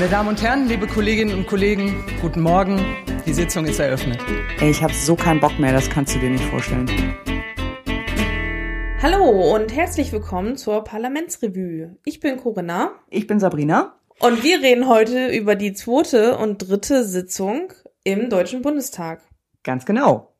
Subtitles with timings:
[0.00, 2.82] Meine Damen und Herren, liebe Kolleginnen und Kollegen, guten Morgen.
[3.26, 4.18] Die Sitzung ist eröffnet.
[4.58, 6.88] Ey, ich habe so keinen Bock mehr, das kannst du dir nicht vorstellen.
[9.02, 11.98] Hallo und herzlich willkommen zur Parlamentsrevue.
[12.06, 12.92] Ich bin Corinna.
[13.10, 13.94] Ich bin Sabrina.
[14.20, 17.70] Und wir reden heute über die zweite und dritte Sitzung
[18.02, 19.20] im Deutschen Bundestag.
[19.64, 20.32] Ganz genau.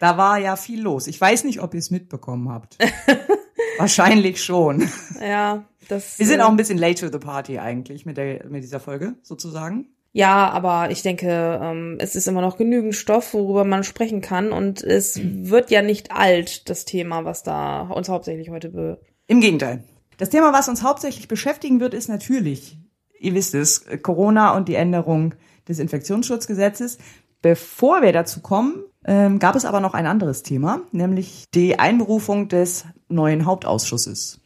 [0.00, 1.06] Da war ja viel los.
[1.06, 2.78] Ich weiß nicht, ob ihr es mitbekommen habt.
[3.78, 4.88] Wahrscheinlich schon.
[5.20, 6.18] Ja, das.
[6.18, 9.14] Wir sind auch ein bisschen late to the party eigentlich mit, der, mit dieser Folge,
[9.22, 9.86] sozusagen.
[10.12, 14.52] Ja, aber ich denke, ähm, es ist immer noch genügend Stoff, worüber man sprechen kann.
[14.52, 19.00] Und es wird ja nicht alt, das Thema, was da uns hauptsächlich heute be.
[19.26, 19.84] Im Gegenteil.
[20.18, 22.78] Das Thema, was uns hauptsächlich beschäftigen wird, ist natürlich,
[23.18, 25.34] ihr wisst es, Corona und die Änderung
[25.66, 26.98] des Infektionsschutzgesetzes.
[27.40, 32.48] Bevor wir dazu kommen, ähm, gab es aber noch ein anderes Thema, nämlich die Einberufung
[32.48, 34.40] des neuen Hauptausschusses.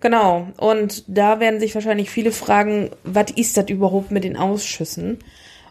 [0.00, 0.48] Genau.
[0.58, 5.18] Und da werden sich wahrscheinlich viele fragen, was ist das überhaupt mit den Ausschüssen?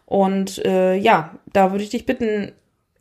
[0.06, 2.52] Und äh, ja, da würde ich dich bitten,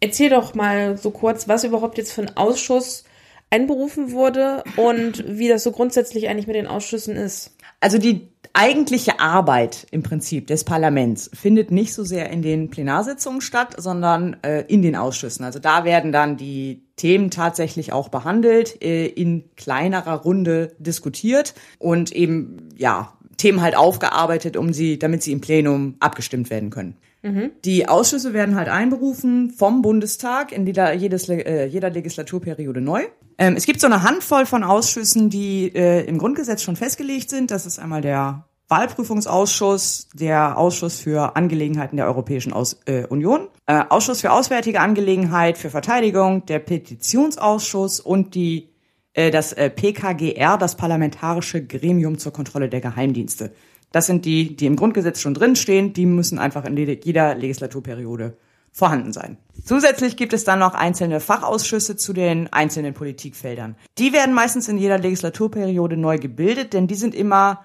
[0.01, 3.05] erzähl doch mal so kurz, was überhaupt jetzt für ein Ausschuss
[3.51, 7.57] einberufen wurde und wie das so grundsätzlich eigentlich mit den Ausschüssen ist.
[7.81, 13.41] Also die eigentliche Arbeit im Prinzip des Parlaments findet nicht so sehr in den Plenarsitzungen
[13.41, 15.45] statt, sondern äh, in den Ausschüssen.
[15.45, 22.13] Also da werden dann die Themen tatsächlich auch behandelt, äh, in kleinerer Runde diskutiert und
[22.13, 26.97] eben ja Themen halt aufgearbeitet, um sie, damit sie im Plenum abgestimmt werden können.
[27.23, 27.51] Mhm.
[27.65, 33.05] Die Ausschüsse werden halt einberufen vom Bundestag in jeder, jedes, äh, jeder Legislaturperiode neu.
[33.37, 37.51] Ähm, es gibt so eine Handvoll von Ausschüssen, die äh, im Grundgesetz schon festgelegt sind.
[37.51, 43.83] Das ist einmal der Wahlprüfungsausschuss, der Ausschuss für Angelegenheiten der Europäischen Aus äh, Union, äh,
[43.89, 48.69] Ausschuss für Auswärtige Angelegenheit, für Verteidigung, der Petitionsausschuss und die
[49.15, 53.53] das äh, PKGR, das Parlamentarische Gremium zur Kontrolle der Geheimdienste.
[53.93, 55.93] Das sind die, die im Grundgesetz schon drinstehen.
[55.93, 58.37] Die müssen einfach in jeder Legislaturperiode
[58.73, 59.37] vorhanden sein.
[59.65, 63.77] Zusätzlich gibt es dann noch einzelne Fachausschüsse zu den einzelnen Politikfeldern.
[63.99, 67.65] Die werden meistens in jeder Legislaturperiode neu gebildet, denn die sind immer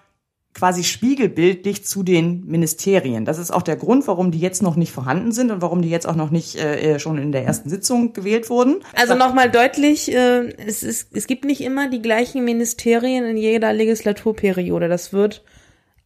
[0.56, 3.26] quasi spiegelbildlich zu den Ministerien.
[3.26, 5.90] Das ist auch der Grund, warum die jetzt noch nicht vorhanden sind und warum die
[5.90, 8.78] jetzt auch noch nicht äh, schon in der ersten Sitzung gewählt wurden.
[8.96, 13.74] Also nochmal deutlich, äh, es, ist, es gibt nicht immer die gleichen Ministerien in jeder
[13.74, 14.88] Legislaturperiode.
[14.88, 15.44] Das wird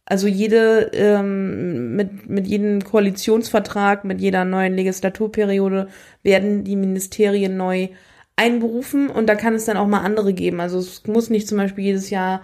[0.04, 5.86] also jede ähm, mit mit jedem Koalitionsvertrag, mit jeder neuen Legislaturperiode
[6.24, 7.90] werden die Ministerien neu
[8.34, 10.60] einberufen und da kann es dann auch mal andere geben.
[10.60, 12.42] Also es muss nicht zum Beispiel jedes Jahr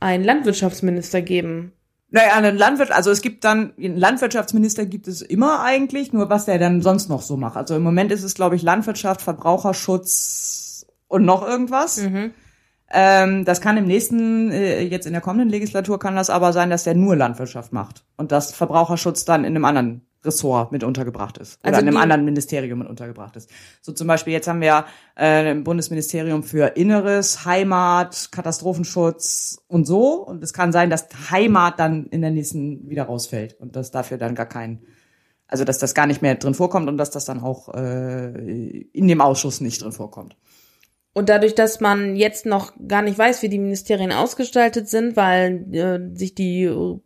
[0.00, 1.72] einen Landwirtschaftsminister geben.
[2.10, 6.44] Naja, einen Landwirt, also es gibt dann, einen Landwirtschaftsminister gibt es immer eigentlich, nur was
[6.44, 7.56] der dann sonst noch so macht.
[7.56, 11.98] Also im Moment ist es, glaube ich, Landwirtschaft, Verbraucherschutz und noch irgendwas.
[11.98, 12.30] Mhm.
[12.90, 16.70] Ähm, das kann im nächsten, äh, jetzt in der kommenden Legislatur kann das aber sein,
[16.70, 21.38] dass der nur Landwirtschaft macht und das Verbraucherschutz dann in einem anderen Ressort mit untergebracht
[21.38, 23.50] ist oder also in einem anderen Ministerium mit untergebracht ist.
[23.80, 30.24] So zum Beispiel jetzt haben wir äh, ein Bundesministerium für Inneres, Heimat, Katastrophenschutz und so.
[30.24, 34.18] Und es kann sein, dass Heimat dann in der nächsten wieder rausfällt und dass dafür
[34.18, 34.82] dann gar kein,
[35.46, 39.08] also dass das gar nicht mehr drin vorkommt und dass das dann auch äh, in
[39.08, 40.36] dem Ausschuss nicht drin vorkommt.
[41.16, 45.64] Und dadurch, dass man jetzt noch gar nicht weiß, wie die Ministerien ausgestaltet sind, weil
[45.74, 46.98] äh, sich die äh,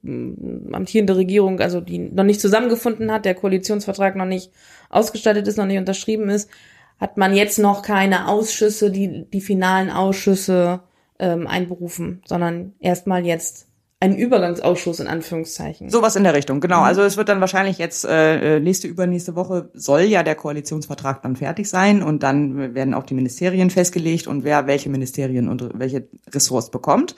[0.72, 4.50] amtierende Regierung, also die noch nicht zusammengefunden hat, der Koalitionsvertrag noch nicht
[4.88, 6.50] ausgestaltet ist, noch nicht unterschrieben ist,
[6.98, 10.81] hat man jetzt noch keine Ausschüsse, die, die finalen Ausschüsse
[11.21, 13.69] ähm, einberufen, sondern erstmal jetzt
[14.03, 15.91] ein Übergangsausschuss in Anführungszeichen.
[15.91, 16.78] Sowas in der Richtung, genau.
[16.78, 16.84] Mhm.
[16.84, 21.22] Also es wird dann wahrscheinlich jetzt äh, äh, nächste, übernächste Woche soll ja der Koalitionsvertrag
[21.22, 25.69] dann fertig sein und dann werden auch die Ministerien festgelegt und wer welche Ministerien und
[25.75, 27.15] welche Ressorts bekommt.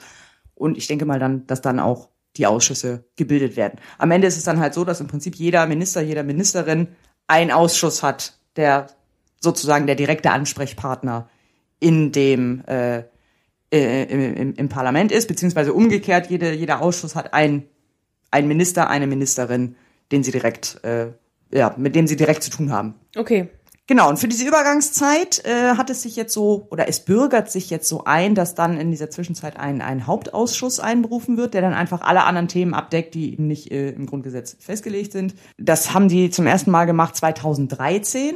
[0.55, 3.79] Und ich denke mal dann, dass dann auch die Ausschüsse gebildet werden.
[3.97, 6.89] Am Ende ist es dann halt so, dass im Prinzip jeder Minister, jeder Ministerin
[7.27, 8.87] einen Ausschuss hat, der
[9.39, 11.29] sozusagen der direkte Ansprechpartner
[11.79, 13.03] in dem äh,
[13.73, 17.63] äh, im, im Parlament ist, beziehungsweise umgekehrt, jede, jeder Ausschuss hat einen,
[18.31, 19.75] einen Minister, eine Ministerin,
[20.11, 21.07] den sie direkt, äh,
[21.51, 22.95] ja, mit dem sie direkt zu tun haben.
[23.17, 23.49] Okay.
[23.85, 27.69] Genau, und für diese Übergangszeit äh, hat es sich jetzt so, oder es bürgert sich
[27.69, 31.73] jetzt so ein, dass dann in dieser Zwischenzeit ein, ein Hauptausschuss einberufen wird, der dann
[31.73, 35.35] einfach alle anderen Themen abdeckt, die eben nicht äh, im Grundgesetz festgelegt sind.
[35.57, 38.35] Das haben die zum ersten Mal gemacht 2013.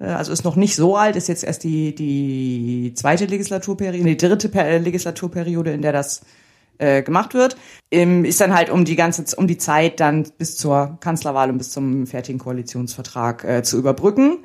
[0.00, 4.16] Äh, also ist noch nicht so alt, ist jetzt erst die, die zweite Legislaturperiode, die
[4.16, 6.22] dritte per Legislaturperiode, in der das
[6.78, 7.56] äh, gemacht wird.
[7.90, 11.58] Ähm, ist dann halt um die ganze, um die Zeit dann bis zur Kanzlerwahl und
[11.58, 14.38] bis zum fertigen Koalitionsvertrag äh, zu überbrücken,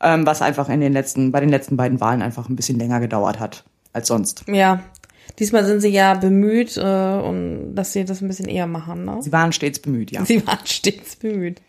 [0.00, 3.00] ähm, was einfach in den letzten, bei den letzten beiden Wahlen einfach ein bisschen länger
[3.00, 4.44] gedauert hat als sonst.
[4.48, 4.82] Ja.
[5.38, 9.04] Diesmal sind sie ja bemüht, äh, um, dass sie das ein bisschen eher machen.
[9.04, 9.18] Ne?
[9.22, 10.24] Sie waren stets bemüht, ja.
[10.24, 11.62] Sie waren stets bemüht.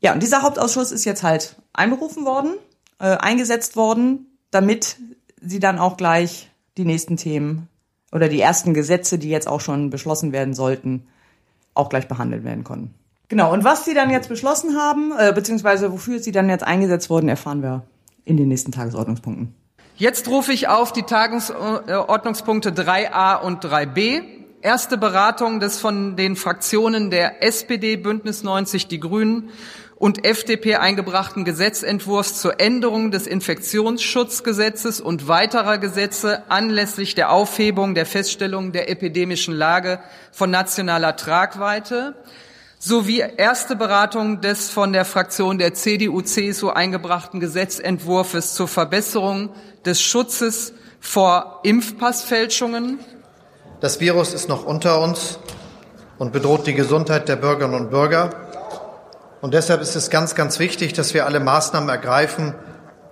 [0.00, 2.54] Ja, und dieser Hauptausschuss ist jetzt halt einberufen worden,
[2.98, 4.96] äh, eingesetzt worden, damit
[5.40, 7.68] sie dann auch gleich die nächsten Themen
[8.12, 11.06] oder die ersten Gesetze, die jetzt auch schon beschlossen werden sollten,
[11.74, 12.94] auch gleich behandelt werden konnten.
[13.28, 17.10] Genau, und was sie dann jetzt beschlossen haben, äh, beziehungsweise wofür sie dann jetzt eingesetzt
[17.10, 17.82] wurden, erfahren wir
[18.24, 19.54] in den nächsten Tagesordnungspunkten.
[19.96, 24.22] Jetzt rufe ich auf die Tagesordnungspunkte 3a und 3b.
[24.62, 29.50] Erste Beratung des von den Fraktionen der SPD, Bündnis 90, die Grünen
[29.98, 38.06] und FDP eingebrachten Gesetzentwurfs zur Änderung des Infektionsschutzgesetzes und weiterer Gesetze anlässlich der Aufhebung der
[38.06, 39.98] Feststellung der epidemischen Lage
[40.30, 42.14] von nationaler Tragweite
[42.78, 49.50] sowie erste Beratung des von der Fraktion der CDU-CSU eingebrachten Gesetzentwurfs zur Verbesserung
[49.84, 53.00] des Schutzes vor Impfpassfälschungen.
[53.80, 55.40] Das Virus ist noch unter uns
[56.18, 58.47] und bedroht die Gesundheit der Bürgerinnen und Bürger.
[59.40, 62.54] Und deshalb ist es ganz, ganz wichtig, dass wir alle Maßnahmen ergreifen,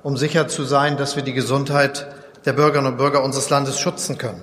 [0.03, 2.09] um sicher zu sein, dass wir die Gesundheit
[2.45, 4.43] der Bürgerinnen und Bürger unseres Landes schützen können.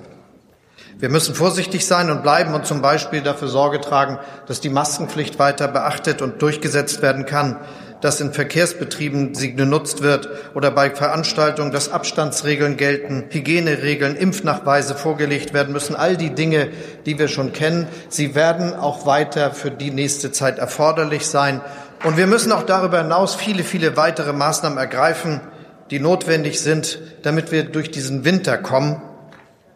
[0.97, 5.39] Wir müssen vorsichtig sein und bleiben und zum Beispiel dafür Sorge tragen, dass die Maskenpflicht
[5.39, 7.59] weiter beachtet und durchgesetzt werden kann,
[8.03, 15.53] dass in Verkehrsbetrieben sie genutzt wird oder bei Veranstaltungen, dass Abstandsregeln gelten, Hygieneregeln, Impfnachweise vorgelegt
[15.53, 15.95] werden müssen.
[15.95, 16.69] All die Dinge,
[17.05, 21.61] die wir schon kennen, sie werden auch weiter für die nächste Zeit erforderlich sein.
[22.03, 25.41] Und wir müssen auch darüber hinaus viele, viele weitere Maßnahmen ergreifen,
[25.89, 29.01] die notwendig sind, damit wir durch diesen Winter kommen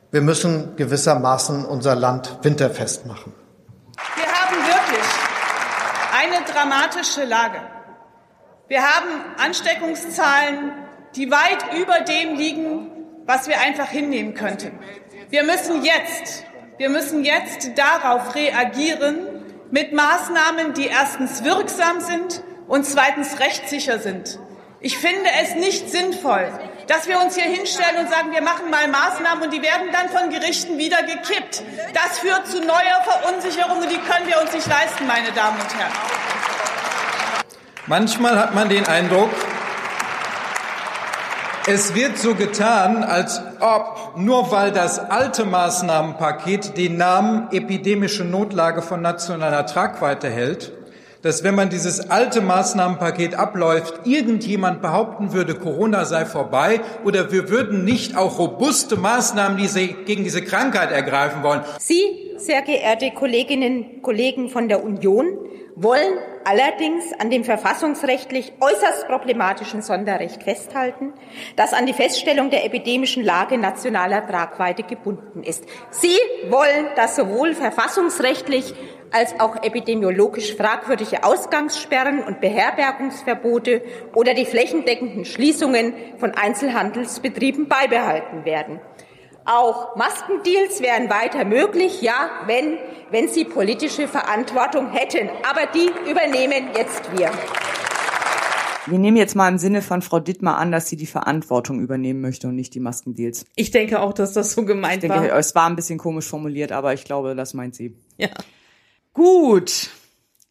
[0.09, 3.33] wir müssen gewissermaßen unser Land winterfest machen.
[4.15, 5.06] Wir haben wirklich
[6.18, 7.76] eine dramatische Lage.
[8.69, 10.74] Wir haben Ansteckungszahlen,
[11.16, 12.92] die weit über dem liegen,
[13.25, 14.78] was wir einfach hinnehmen könnten.
[15.30, 16.44] Wir müssen jetzt,
[16.78, 19.19] wir müssen jetzt darauf reagieren
[19.72, 24.38] mit Maßnahmen, die erstens wirksam sind und zweitens rechtssicher sind.
[24.81, 26.52] Ich finde es nicht sinnvoll,
[26.88, 30.10] dass wir uns hier hinstellen und sagen, wir machen mal Maßnahmen und die werden dann
[30.10, 31.63] von Gerichten wieder gekippt.
[31.94, 35.74] Das führt zu neuer Verunsicherung und die können wir uns nicht leisten, meine Damen und
[35.74, 36.67] Herren.
[37.89, 39.30] Manchmal hat man den Eindruck,
[41.68, 48.81] es wird so getan, als ob nur weil das alte Maßnahmenpaket den Namen epidemische Notlage
[48.81, 50.74] von nationaler Tragweite hält,
[51.22, 57.50] dass wenn man dieses alte Maßnahmenpaket abläuft, irgendjemand behaupten würde, Corona sei vorbei oder wir
[57.50, 61.62] würden nicht auch robuste Maßnahmen diese, gegen diese Krankheit ergreifen wollen.
[61.80, 65.38] Sie, sehr geehrte Kolleginnen und Kollegen von der Union,
[65.75, 71.13] wollen allerdings an dem verfassungsrechtlich äußerst problematischen Sonderrecht festhalten,
[71.56, 75.66] das an die Feststellung der epidemischen Lage nationaler Tragweite gebunden ist.
[75.92, 76.18] Sie
[76.50, 78.74] wollen, dass sowohl verfassungsrechtlich
[79.12, 83.81] als auch epidemiologisch fragwürdige Ausgangssperren und Beherbergungsverbote
[84.16, 88.80] oder die flächendeckenden Schließungen von Einzelhandelsbetrieben beibehalten werden.
[89.50, 92.78] Auch Maskendeals wären weiter möglich, ja, wenn,
[93.12, 95.30] wenn sie politische Verantwortung hätten.
[95.50, 97.32] Aber die übernehmen jetzt wir.
[98.88, 102.20] Wir nehmen jetzt mal im Sinne von Frau Dittmar an, dass sie die Verantwortung übernehmen
[102.20, 103.46] möchte und nicht die Maskendeals.
[103.56, 105.38] Ich denke auch, dass das so gemeint ich denke, war.
[105.38, 107.98] Es war ein bisschen komisch formuliert, aber ich glaube, das meint sie.
[108.18, 108.30] Ja.
[109.13, 109.92] Gut.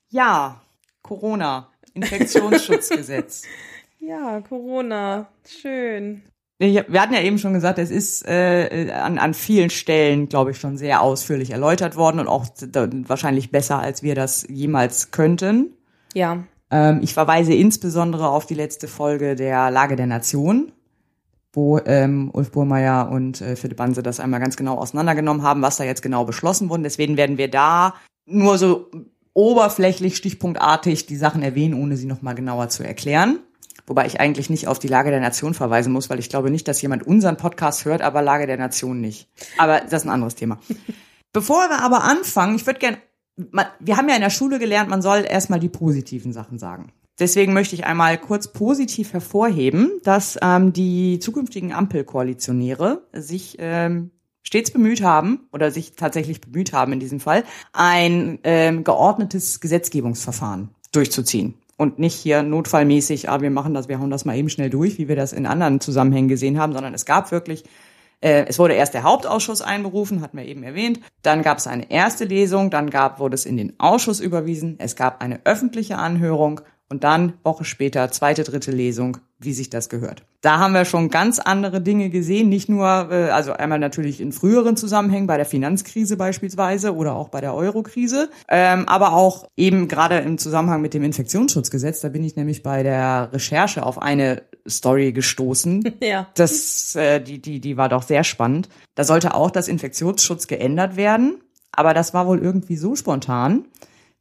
[0.08, 0.62] Ja,
[1.02, 3.42] Corona, Infektionsschutzgesetz.
[4.00, 5.28] ja, Corona.
[5.46, 6.22] Schön.
[6.58, 10.58] Wir hatten ja eben schon gesagt, es ist äh, an, an vielen Stellen, glaube ich,
[10.58, 12.46] schon sehr ausführlich erläutert worden und auch
[13.06, 15.74] wahrscheinlich besser, als wir das jemals könnten.
[16.14, 16.44] Ja.
[16.70, 20.72] Ähm, ich verweise insbesondere auf die letzte Folge der Lage der Nation,
[21.52, 25.76] wo ähm, Ulf Burmeier und äh, Philipp Banse das einmal ganz genau auseinandergenommen haben, was
[25.76, 26.84] da jetzt genau beschlossen wurde.
[26.84, 27.94] Deswegen werden wir da
[28.24, 28.90] nur so
[29.34, 33.40] oberflächlich, stichpunktartig die Sachen erwähnen, ohne sie nochmal genauer zu erklären.
[33.86, 36.66] Wobei ich eigentlich nicht auf die Lage der Nation verweisen muss, weil ich glaube nicht,
[36.66, 39.28] dass jemand unseren Podcast hört, aber Lage der Nation nicht.
[39.58, 40.58] Aber das ist ein anderes Thema.
[41.32, 42.96] Bevor wir aber anfangen, ich würde gern,
[43.36, 46.92] wir haben ja in der Schule gelernt, man soll erstmal die positiven Sachen sagen.
[47.18, 54.10] Deswegen möchte ich einmal kurz positiv hervorheben, dass ähm, die zukünftigen Ampelkoalitionäre sich ähm,
[54.42, 60.70] stets bemüht haben oder sich tatsächlich bemüht haben in diesem Fall, ein ähm, geordnetes Gesetzgebungsverfahren
[60.92, 61.54] durchzuziehen.
[61.76, 64.98] Und nicht hier notfallmäßig, ah, wir machen das, wir hauen das mal eben schnell durch,
[64.98, 67.64] wie wir das in anderen Zusammenhängen gesehen haben, sondern es gab wirklich
[68.20, 71.00] äh, es wurde erst der Hauptausschuss einberufen, hatten wir eben erwähnt.
[71.22, 74.76] Dann gab es eine erste Lesung, dann gab, wurde es in den Ausschuss überwiesen.
[74.78, 79.88] Es gab eine öffentliche Anhörung Und dann Woche später, zweite, dritte Lesung, wie sich das
[79.88, 80.22] gehört.
[80.40, 84.30] Da haben wir schon ganz andere Dinge gesehen, nicht nur, äh, also einmal natürlich in
[84.30, 89.88] früheren Zusammenhängen, bei der Finanzkrise beispielsweise oder auch bei der Eurokrise, ähm, aber auch eben
[89.88, 94.42] gerade im Zusammenhang mit dem Infektionsschutzgesetz, da bin ich nämlich bei der Recherche auf eine
[94.68, 95.94] Story gestoßen.
[96.06, 96.28] Ja.
[96.34, 98.68] Das, äh, die, die, die war doch sehr spannend.
[98.94, 101.40] Da sollte auch das Infektionsschutz geändert werden,
[101.72, 103.64] aber das war wohl irgendwie so spontan,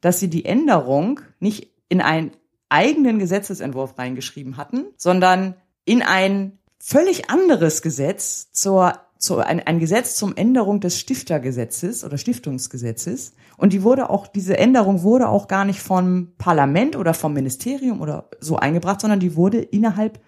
[0.00, 2.32] dass sie die Änderung nicht in ein
[2.68, 5.54] eigenen Gesetzesentwurf reingeschrieben hatten, sondern
[5.84, 12.18] in ein völlig anderes Gesetz zur zu, ein, ein Gesetz zum Änderung des Stiftergesetzes oder
[12.18, 13.32] Stiftungsgesetzes.
[13.56, 18.00] Und die wurde auch, diese Änderung wurde auch gar nicht vom Parlament oder vom Ministerium
[18.00, 20.20] oder so eingebracht, sondern die wurde innerhalb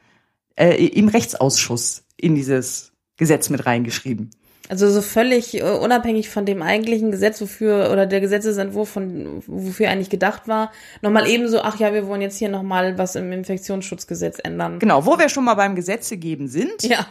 [0.57, 4.31] äh, im Rechtsausschuss in dieses Gesetz mit reingeschrieben.
[4.71, 9.89] Also so völlig äh, unabhängig von dem eigentlichen Gesetz, wofür oder der Gesetzesentwurf von wofür
[9.89, 14.39] eigentlich gedacht war, nochmal ebenso, ach ja, wir wollen jetzt hier nochmal was im Infektionsschutzgesetz
[14.43, 14.79] ändern.
[14.79, 17.07] Genau, wo wir schon mal beim Gesetze geben sind, Ja.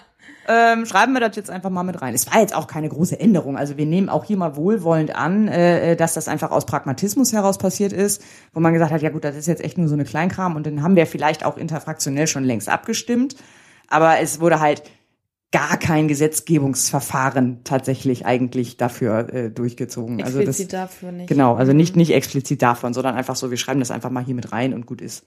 [0.48, 2.14] ähm, schreiben wir das jetzt einfach mal mit rein.
[2.14, 3.58] Es war jetzt auch keine große Änderung.
[3.58, 7.58] Also wir nehmen auch hier mal wohlwollend an, äh, dass das einfach aus Pragmatismus heraus
[7.58, 8.22] passiert ist,
[8.54, 10.66] wo man gesagt hat, ja gut, das ist jetzt echt nur so eine Kleinkram und
[10.68, 13.36] dann haben wir vielleicht auch interfraktionell schon längst abgestimmt.
[13.90, 14.84] Aber es wurde halt
[15.52, 20.22] gar kein Gesetzgebungsverfahren tatsächlich eigentlich dafür äh, durchgezogen.
[20.22, 21.28] Also das, Explizit dafür nicht.
[21.28, 24.36] genau, also nicht nicht explizit davon, sondern einfach so, wir schreiben das einfach mal hier
[24.36, 25.26] mit rein und gut ist.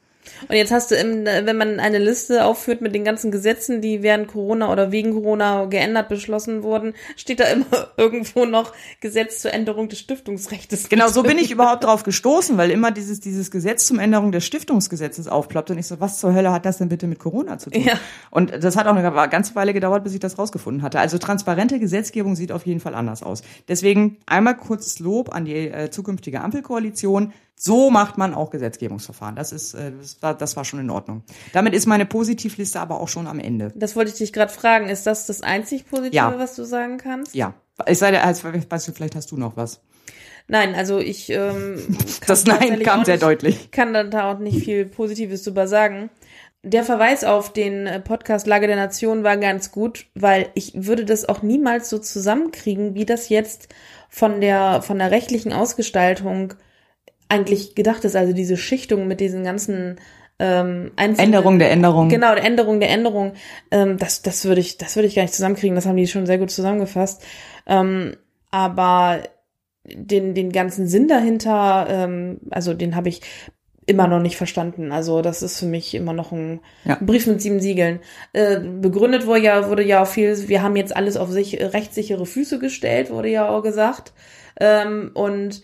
[0.49, 4.03] Und jetzt hast du, im, wenn man eine Liste aufführt mit den ganzen Gesetzen, die
[4.03, 9.53] während Corona oder wegen Corona geändert, beschlossen wurden, steht da immer irgendwo noch Gesetz zur
[9.53, 10.89] Änderung des Stiftungsrechts.
[10.89, 14.45] Genau, so bin ich überhaupt drauf gestoßen, weil immer dieses, dieses Gesetz zum Änderung des
[14.45, 17.71] Stiftungsgesetzes aufploppt und ich so, was zur Hölle hat das denn bitte mit Corona zu
[17.71, 17.83] tun?
[17.83, 17.95] Ja.
[18.31, 21.00] Und das hat auch eine ganze Weile gedauert, bis ich das rausgefunden hatte.
[21.00, 23.43] Also transparente Gesetzgebung sieht auf jeden Fall anders aus.
[23.69, 27.33] Deswegen einmal kurzes Lob an die äh, zukünftige Ampelkoalition.
[27.62, 29.37] So macht man auch Gesetzgebungsverfahren.
[29.37, 31.25] Das ist, äh, das war, das war schon in Ordnung.
[31.52, 33.71] Damit ist meine Positivliste aber auch schon am Ende.
[33.76, 34.88] Das wollte ich dich gerade fragen.
[34.88, 36.38] Ist das das einzig Positive, Ja.
[36.38, 37.35] was du sagen kannst?
[37.35, 37.52] Ja.
[37.85, 39.83] Es sei denn, als, weißt du, vielleicht hast du noch was.
[40.49, 41.79] Nein, also ich ähm,
[42.26, 43.71] Das Nein kam sehr nicht, deutlich.
[43.71, 46.09] kann da auch nicht viel Positives drüber sagen.
[46.62, 51.05] Der Verweis auf den äh, Podcast Lage der Nation war ganz gut, weil ich würde
[51.05, 53.69] das auch niemals so zusammenkriegen, wie das jetzt
[54.09, 56.55] von der von der rechtlichen Ausgestaltung
[57.30, 58.16] eigentlich gedacht ist.
[58.16, 59.96] Also diese Schichtung mit diesen ganzen
[60.38, 62.08] ähm, Änderung der Änderung.
[62.08, 63.34] Genau, der Änderung der Änderung.
[63.70, 65.76] Ähm, das, das würde ich, das würde ich gar nicht zusammenkriegen.
[65.76, 67.22] Das haben die schon sehr gut zusammengefasst.
[67.66, 68.16] Ähm,
[68.50, 69.20] aber
[69.84, 73.22] den, den ganzen Sinn dahinter, ähm, also den habe ich
[73.87, 74.92] immer noch nicht verstanden.
[74.92, 76.99] Also das ist für mich immer noch ein Ja.
[77.00, 78.00] Brief mit sieben Siegeln.
[78.32, 82.25] Äh, begründet wurde ja, wurde ja auch viel, wir haben jetzt alles auf sich rechtssichere
[82.25, 84.12] Füße gestellt, wurde ja auch gesagt.
[84.60, 85.62] Ähm, und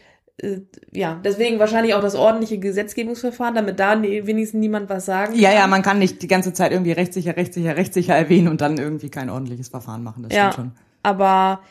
[0.92, 5.58] ja, deswegen wahrscheinlich auch das ordentliche Gesetzgebungsverfahren, damit da wenigstens niemand was sagen Ja, kann.
[5.58, 9.08] ja, man kann nicht die ganze Zeit irgendwie rechtssicher, rechtssicher, rechtssicher erwähnen und dann irgendwie
[9.10, 10.22] kein ordentliches Verfahren machen.
[10.24, 10.52] Das Ja.
[10.52, 10.72] stimmt schon.
[11.02, 11.62] aber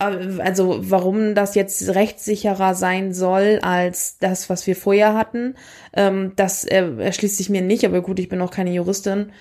[0.00, 5.54] äh, also warum das jetzt rechtssicherer sein soll als das, was wir vorher hatten,
[5.94, 7.84] ähm, das er, erschließt sich mir nicht.
[7.86, 9.32] Aber gut, ich bin auch keine Juristin.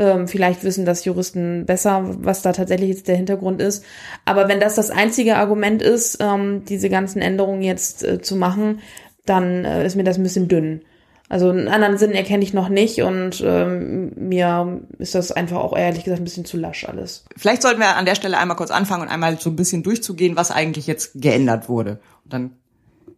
[0.00, 3.84] Ähm, vielleicht wissen das Juristen besser, was da tatsächlich jetzt der Hintergrund ist.
[4.24, 8.80] Aber wenn das das einzige Argument ist, ähm, diese ganzen Änderungen jetzt äh, zu machen,
[9.26, 10.80] dann äh, ist mir das ein bisschen dünn.
[11.28, 15.76] Also einen anderen Sinn erkenne ich noch nicht und ähm, mir ist das einfach auch
[15.76, 17.26] ehrlich gesagt ein bisschen zu lasch alles.
[17.36, 20.34] Vielleicht sollten wir an der Stelle einmal kurz anfangen und einmal so ein bisschen durchzugehen,
[20.34, 22.00] was eigentlich jetzt geändert wurde.
[22.24, 22.50] Und dann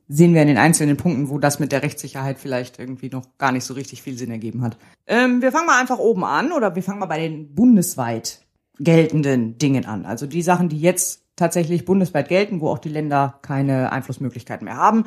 [0.08, 3.52] sehen wir in den einzelnen Punkten, wo das mit der Rechtssicherheit vielleicht irgendwie noch gar
[3.52, 4.76] nicht so richtig viel Sinn ergeben hat.
[5.06, 8.40] Ähm, wir fangen mal einfach oben an oder wir fangen mal bei den bundesweit
[8.78, 10.04] geltenden Dingen an.
[10.04, 14.76] Also die Sachen, die jetzt tatsächlich bundesweit gelten, wo auch die Länder keine Einflussmöglichkeiten mehr
[14.76, 15.04] haben.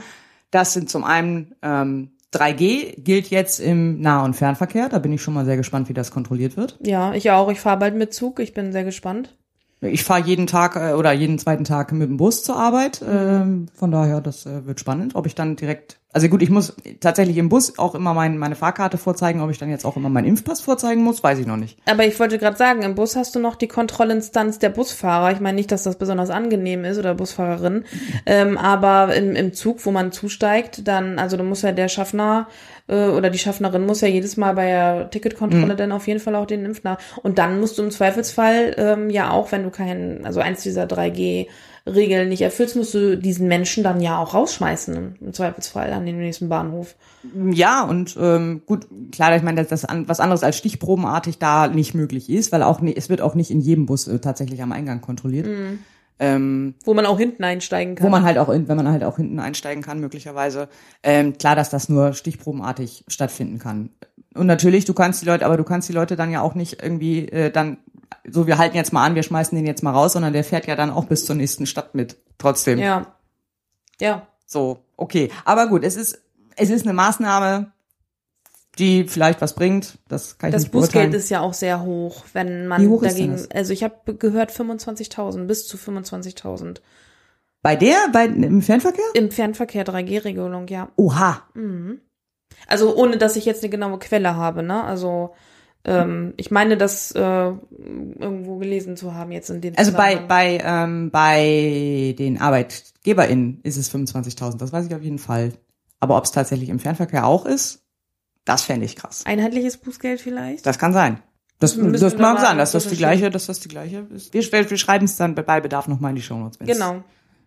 [0.52, 4.90] Das sind zum einen ähm, 3G gilt jetzt im Nah- und Fernverkehr.
[4.90, 6.78] Da bin ich schon mal sehr gespannt, wie das kontrolliert wird.
[6.82, 7.50] Ja, ich auch.
[7.50, 8.40] Ich fahre bald mit Zug.
[8.40, 9.36] Ich bin sehr gespannt.
[9.82, 13.04] Ich fahre jeden Tag äh, oder jeden zweiten Tag mit dem Bus zur Arbeit.
[13.08, 15.98] Ähm, von daher, das äh, wird spannend, ob ich dann direkt.
[16.14, 19.42] Also gut, ich muss tatsächlich im Bus auch immer mein, meine Fahrkarte vorzeigen.
[19.42, 21.78] Ob ich dann jetzt auch immer meinen Impfpass vorzeigen muss, weiß ich noch nicht.
[21.86, 25.34] Aber ich wollte gerade sagen, im Bus hast du noch die Kontrollinstanz der Busfahrer.
[25.34, 27.84] Ich meine nicht, dass das besonders angenehm ist oder Busfahrerin,
[28.26, 32.48] ähm, aber im, im Zug, wo man zusteigt, dann, also da muss ja der Schaffner
[32.88, 36.36] äh, oder die Schaffnerin muss ja jedes Mal bei der Ticketkontrolle dann auf jeden Fall
[36.36, 36.98] auch den Impfnach.
[37.24, 40.86] Und dann musst du im Zweifelsfall ähm, ja auch, wenn du kein, also eins dieser
[40.86, 41.48] 3G
[41.88, 46.18] Regeln nicht erfüllst, musst du diesen Menschen dann ja auch rausschmeißen, im Zweifelsfall an den
[46.18, 46.96] nächsten Bahnhof.
[47.52, 51.68] Ja, und ähm, gut, klar, ich meine, dass das an, was anderes als stichprobenartig da
[51.68, 54.64] nicht möglich ist, weil auch nie, es wird auch nicht in jedem Bus äh, tatsächlich
[54.64, 55.46] am Eingang kontrolliert.
[56.18, 58.06] Ähm, Wo man auch hinten einsteigen kann.
[58.06, 60.70] wo man halt auch, in, wenn man halt auch hinten einsteigen kann, möglicherweise.
[61.04, 63.90] Ähm, klar, dass das nur stichprobenartig stattfinden kann.
[64.34, 66.82] Und natürlich, du kannst die Leute, aber du kannst die Leute dann ja auch nicht
[66.82, 67.78] irgendwie äh, dann,
[68.30, 70.68] so wir halten jetzt mal an, wir schmeißen den jetzt mal raus, sondern der fährt
[70.68, 72.18] ja dann auch bis zur nächsten Stadt mit.
[72.38, 72.80] Trotzdem.
[72.80, 73.08] ja.
[74.00, 74.28] Ja.
[74.46, 75.32] So, okay.
[75.44, 76.22] Aber gut, es ist,
[76.56, 77.72] es ist eine Maßnahme,
[78.80, 79.98] die vielleicht was bringt.
[80.08, 81.14] Das kann ich Das nicht Bußgeld beurteilen.
[81.14, 83.52] ist ja auch sehr hoch, wenn Wie man hoch ist denn dagegen, das?
[83.52, 86.82] also ich habe gehört 25.000, bis zu 25.000.
[87.62, 89.06] Bei der, bei, im Fernverkehr?
[89.16, 90.90] Im Fernverkehr 3G-Regelung, ja.
[90.98, 91.42] Oha.
[92.68, 94.84] Also ohne, dass ich jetzt eine genaue Quelle habe, ne?
[94.84, 95.34] Also
[95.84, 100.60] ähm, ich meine, das äh, irgendwo gelesen zu haben jetzt in dem Also bei, bei,
[100.64, 105.54] ähm, bei den ArbeitgeberInnen ist es 25.000, das weiß ich auf jeden Fall.
[106.00, 107.85] Aber ob es tatsächlich im Fernverkehr auch ist,
[108.46, 109.24] das fände ich krass.
[109.26, 110.66] einheitliches Bußgeld vielleicht?
[110.66, 111.20] Das kann sein.
[111.60, 114.34] Das wir man mal sagen, dass das die gleiche, dass das die gleiche ist.
[114.34, 117.04] Wir, wir schreiben es dann bei Bedarf nochmal in die Shownotes, wenn Genau.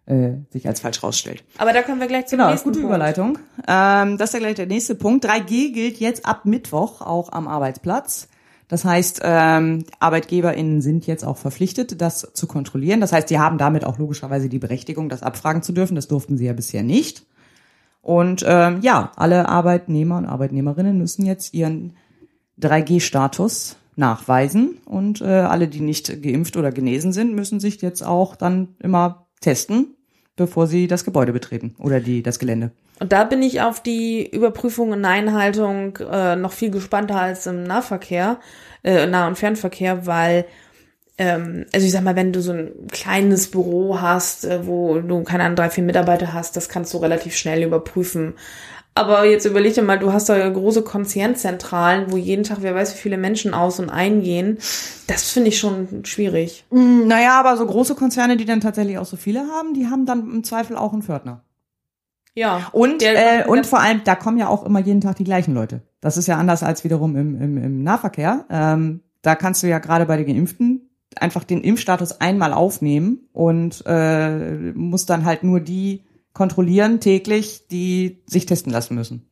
[0.07, 1.45] es äh, sich als falsch rausstellt.
[1.59, 2.95] Aber da kommen wir gleich zum Genau, nächsten gute Punkt.
[2.95, 3.39] Überleitung.
[3.69, 5.27] Ähm, das ist ja gleich der nächste Punkt.
[5.27, 8.29] 3G gilt jetzt ab Mittwoch auch am Arbeitsplatz.
[8.69, 13.01] Das heißt, ähm, ArbeitgeberInnen sind jetzt auch verpflichtet, das zu kontrollieren.
[13.01, 15.95] Das heißt, die haben damit auch logischerweise die Berechtigung, das abfragen zu dürfen.
[15.95, 17.25] Das durften sie ja bisher nicht.
[18.09, 21.93] Und ähm, ja, alle Arbeitnehmer und Arbeitnehmerinnen müssen jetzt ihren
[22.59, 28.35] 3G-Status nachweisen und äh, alle, die nicht geimpft oder genesen sind, müssen sich jetzt auch
[28.35, 29.95] dann immer testen,
[30.37, 32.71] bevor sie das Gebäude betreten oder die das Gelände.
[32.99, 37.65] Und da bin ich auf die Überprüfung und Einhaltung äh, noch viel gespannter als im
[37.65, 38.39] Nahverkehr,
[38.85, 40.47] äh, Nah- und Fernverkehr, weil
[41.73, 45.45] also ich sag mal, wenn du so ein kleines Büro hast, äh, wo du keine
[45.45, 48.35] Ahnung, drei, vier Mitarbeiter hast, das kannst du relativ schnell überprüfen.
[48.95, 52.95] Aber jetzt überleg dir mal, du hast da große Konzernzentralen, wo jeden Tag wer weiß
[52.95, 54.59] wie viele Menschen aus und eingehen.
[55.07, 56.65] Das finde ich schon schwierig.
[56.71, 60.21] Naja, aber so große Konzerne, die dann tatsächlich auch so viele haben, die haben dann
[60.31, 61.45] im Zweifel auch einen Pförtner.
[62.35, 62.69] Ja.
[62.73, 65.83] Und, äh, und vor allem, da kommen ja auch immer jeden Tag die gleichen Leute.
[66.01, 68.47] Das ist ja anders als wiederum im, im, im Nahverkehr.
[68.51, 70.88] Ähm, da kannst du ja gerade bei den Geimpften
[71.23, 76.03] einfach den Impfstatus einmal aufnehmen und äh, musst dann halt nur die
[76.33, 79.25] kontrollieren täglich, die sich testen lassen müssen.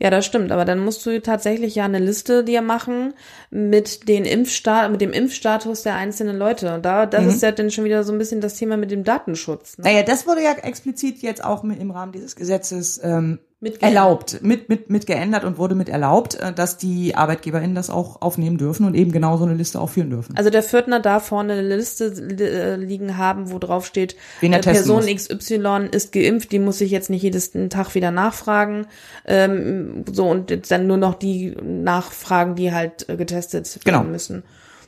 [0.00, 3.14] Ja, das stimmt, aber dann musst du tatsächlich ja eine Liste dir machen
[3.50, 6.74] mit den Impfsta mit dem Impfstatus der einzelnen Leute.
[6.74, 7.28] Und da, das Mhm.
[7.30, 9.78] ist ja dann schon wieder so ein bisschen das Thema mit dem Datenschutz.
[9.78, 9.84] Ne?
[9.84, 14.40] Naja, das wurde ja explizit jetzt auch mit, im Rahmen dieses Gesetzes ähm, Mit erlaubt,
[14.42, 18.58] mit, mit, mit geändert und wurde mit erlaubt, äh, dass die ArbeitgeberInnen das auch aufnehmen
[18.58, 20.36] dürfen und eben genau so eine Liste auch führen dürfen.
[20.36, 24.58] Also der Pförtner darf vorne eine Liste äh, liegen haben, wo drauf steht, Wen er
[24.58, 25.28] äh, Person muss.
[25.28, 28.86] XY ist geimpft, die muss ich jetzt nicht jedes Tag wieder nachfragen.
[29.24, 34.00] Ähm, so und jetzt dann nur noch die nachfragen, die halt getestet Genau.
[34.00, 34.42] werden müssen.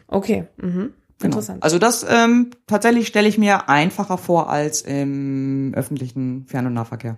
[0.06, 0.92] Okay, mhm.
[1.18, 1.38] Genau.
[1.38, 1.62] interessant.
[1.62, 7.16] Also das ähm, tatsächlich stelle ich mir einfacher vor als im öffentlichen Fern- und Nahverkehr.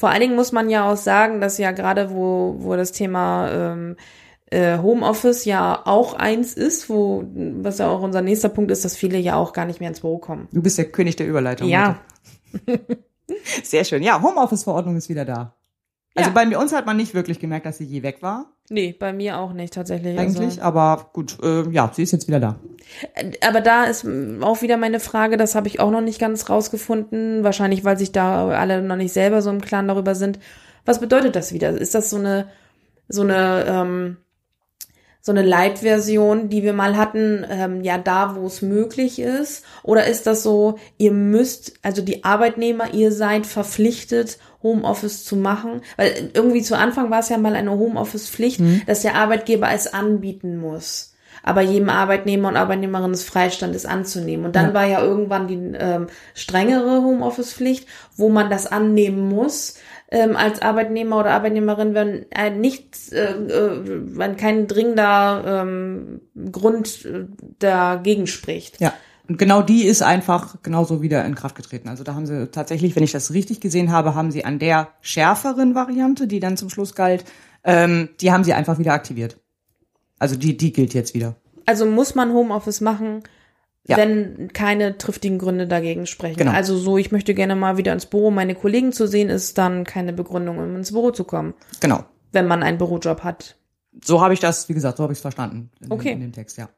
[0.00, 3.50] Vor allen Dingen muss man ja auch sagen, dass ja gerade wo, wo das Thema
[3.52, 3.96] ähm,
[4.46, 8.96] äh, Homeoffice ja auch eins ist, wo, was ja auch unser nächster Punkt ist, dass
[8.96, 10.48] viele ja auch gar nicht mehr ins Büro kommen.
[10.52, 11.68] Du bist der König der Überleitung.
[11.68, 12.00] Ja.
[13.62, 14.02] Sehr schön.
[14.02, 15.54] Ja, Homeoffice-Verordnung ist wieder da.
[16.16, 16.34] Also Ja.
[16.34, 19.12] bei mir uns hat man nicht wirklich gemerkt, dass sie je weg war, Nee, bei
[19.12, 20.16] mir auch nicht tatsächlich.
[20.18, 20.38] eigentlich.
[20.38, 22.56] Also, Aber gut, äh, ja, sie ist jetzt wieder da.
[23.46, 24.06] aber da ist
[24.40, 28.12] auch wieder meine Frage, das habe ich auch noch nicht ganz rausgefunden, wahrscheinlich weil sich
[28.12, 30.38] da alle noch nicht selber so im Klaren darüber sind.
[30.84, 31.70] Was bedeutet das wieder?
[31.70, 32.46] Ist das so eine
[33.08, 34.16] so eine ähm,
[35.22, 39.64] so eine Light-Version, die wir mal hatten, ähm, ja da, wo es möglich ist?
[39.82, 45.82] Oder ist das so, ihr müsst, also die Arbeitnehmer, ihr seid verpflichtet, Homeoffice zu machen?
[45.96, 50.58] Weil irgendwie zu Anfang war es ja mal eine Homeoffice-Pflicht, dass der Arbeitgeber es anbieten
[50.58, 51.14] muss.
[51.42, 54.44] Aber jedem Arbeitnehmer und Arbeitnehmerin es Freistand, es anzunehmen.
[54.44, 59.76] Und dann war ja irgendwann die ähm, strengere Homeoffice-Pflicht, wo man das annehmen muss
[60.10, 66.20] ähm, als Arbeitnehmer oder Arbeitnehmerin, wenn äh, nichts, äh, äh, wenn kein dringender ähm,
[66.50, 67.26] Grund äh,
[67.58, 68.80] dagegen spricht.
[68.80, 68.92] Ja.
[69.28, 71.88] Und genau die ist einfach genauso wieder in Kraft getreten.
[71.88, 74.88] Also da haben sie tatsächlich, wenn ich das richtig gesehen habe, haben sie an der
[75.02, 77.24] schärferen Variante, die dann zum Schluss galt,
[77.62, 79.38] ähm, die haben sie einfach wieder aktiviert.
[80.18, 81.36] Also die, die gilt jetzt wieder.
[81.64, 83.22] Also muss man Homeoffice machen,
[83.90, 83.96] Ja.
[83.96, 86.36] wenn keine triftigen Gründe dagegen sprechen.
[86.38, 86.52] Genau.
[86.52, 89.84] Also so, ich möchte gerne mal wieder ins Büro, meine Kollegen zu sehen, ist dann
[89.84, 92.04] keine Begründung, um ins Büro zu kommen, Genau.
[92.32, 93.56] wenn man einen Bürojob hat.
[94.04, 96.10] So habe ich das, wie gesagt, so habe ich es verstanden in, Okay.
[96.10, 96.68] dem, in dem Text, ja.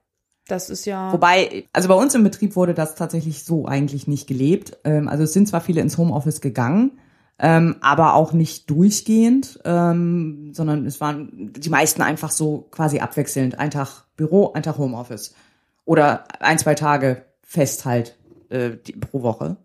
[0.48, 1.12] Das ist ja.
[1.12, 4.76] Wobei, also bei uns im Betrieb wurde das tatsächlich so eigentlich nicht gelebt.
[4.84, 6.98] Ähm, also es sind zwar viele ins Homeoffice gegangen,
[7.38, 13.58] ähm, aber auch nicht durchgehend, ähm, sondern es waren die meisten einfach so quasi abwechselnd.
[13.58, 15.34] Ein Tag Büro, ein Tag Homeoffice.
[15.84, 18.16] Oder ein, zwei Tage fest halt
[18.50, 19.56] äh, die, pro Woche.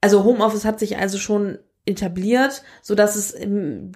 [0.00, 3.36] Also Homeoffice hat sich also schon etabliert, so dass es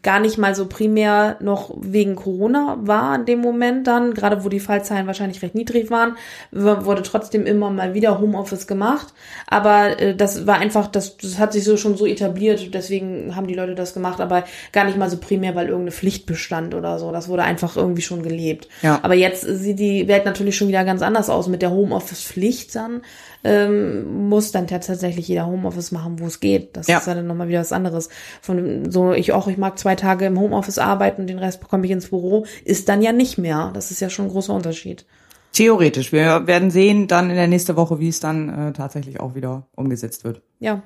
[0.02, 4.50] gar nicht mal so primär noch wegen Corona war in dem Moment dann, gerade wo
[4.50, 6.16] die Fallzahlen wahrscheinlich recht niedrig waren,
[6.50, 9.14] wurde trotzdem immer mal wieder Homeoffice gemacht,
[9.46, 13.46] aber äh, das war einfach, das, das hat sich so schon so etabliert, deswegen haben
[13.46, 16.98] die Leute das gemacht, aber gar nicht mal so primär, weil irgendeine Pflicht bestand oder
[16.98, 18.68] so, das wurde einfach irgendwie schon gelebt.
[18.82, 19.00] Ja.
[19.02, 23.00] Aber jetzt sieht die Welt natürlich schon wieder ganz anders aus mit der Homeoffice-Pflicht dann,
[23.44, 26.76] ähm, muss dann tatsächlich jeder Homeoffice machen, wo es geht.
[26.76, 26.98] Das ja.
[26.98, 28.08] ist ja dann nochmal wieder was anderes.
[28.40, 31.84] Von so, ich auch, ich mag zwei Tage im Homeoffice arbeiten und den Rest bekomme
[31.86, 33.70] ich ins Büro, ist dann ja nicht mehr.
[33.74, 35.06] Das ist ja schon ein großer Unterschied.
[35.52, 36.12] Theoretisch.
[36.12, 39.66] Wir werden sehen dann in der nächsten Woche, wie es dann äh, tatsächlich auch wieder
[39.74, 40.42] umgesetzt wird.
[40.58, 40.82] Ja.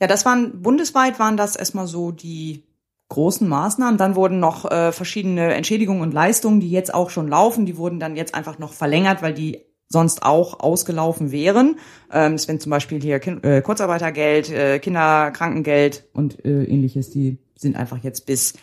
[0.00, 2.64] Ja, das waren bundesweit waren das erstmal so die
[3.08, 3.96] großen Maßnahmen.
[3.96, 7.98] Dann wurden noch äh, verschiedene Entschädigungen und Leistungen, die jetzt auch schon laufen, die wurden
[7.98, 11.78] dann jetzt einfach noch verlängert, weil die sonst auch ausgelaufen wären.
[12.10, 17.38] Ähm, es wenn zum Beispiel hier kind, äh, Kurzarbeitergeld, äh, Kinderkrankengeld und äh, ähnliches, die
[17.56, 18.54] sind einfach jetzt bis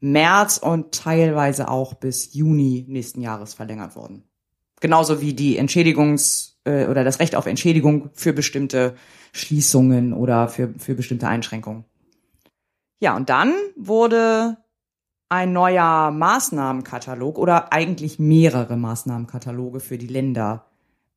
[0.00, 4.22] März und teilweise auch bis Juni nächsten Jahres verlängert worden.
[4.80, 8.94] Genauso wie die Entschädigungs- äh, oder das Recht auf Entschädigung für bestimmte
[9.32, 11.84] Schließungen oder für, für bestimmte Einschränkungen.
[13.00, 14.58] Ja, und dann wurde
[15.28, 20.67] ein neuer Maßnahmenkatalog oder eigentlich mehrere Maßnahmenkataloge für die Länder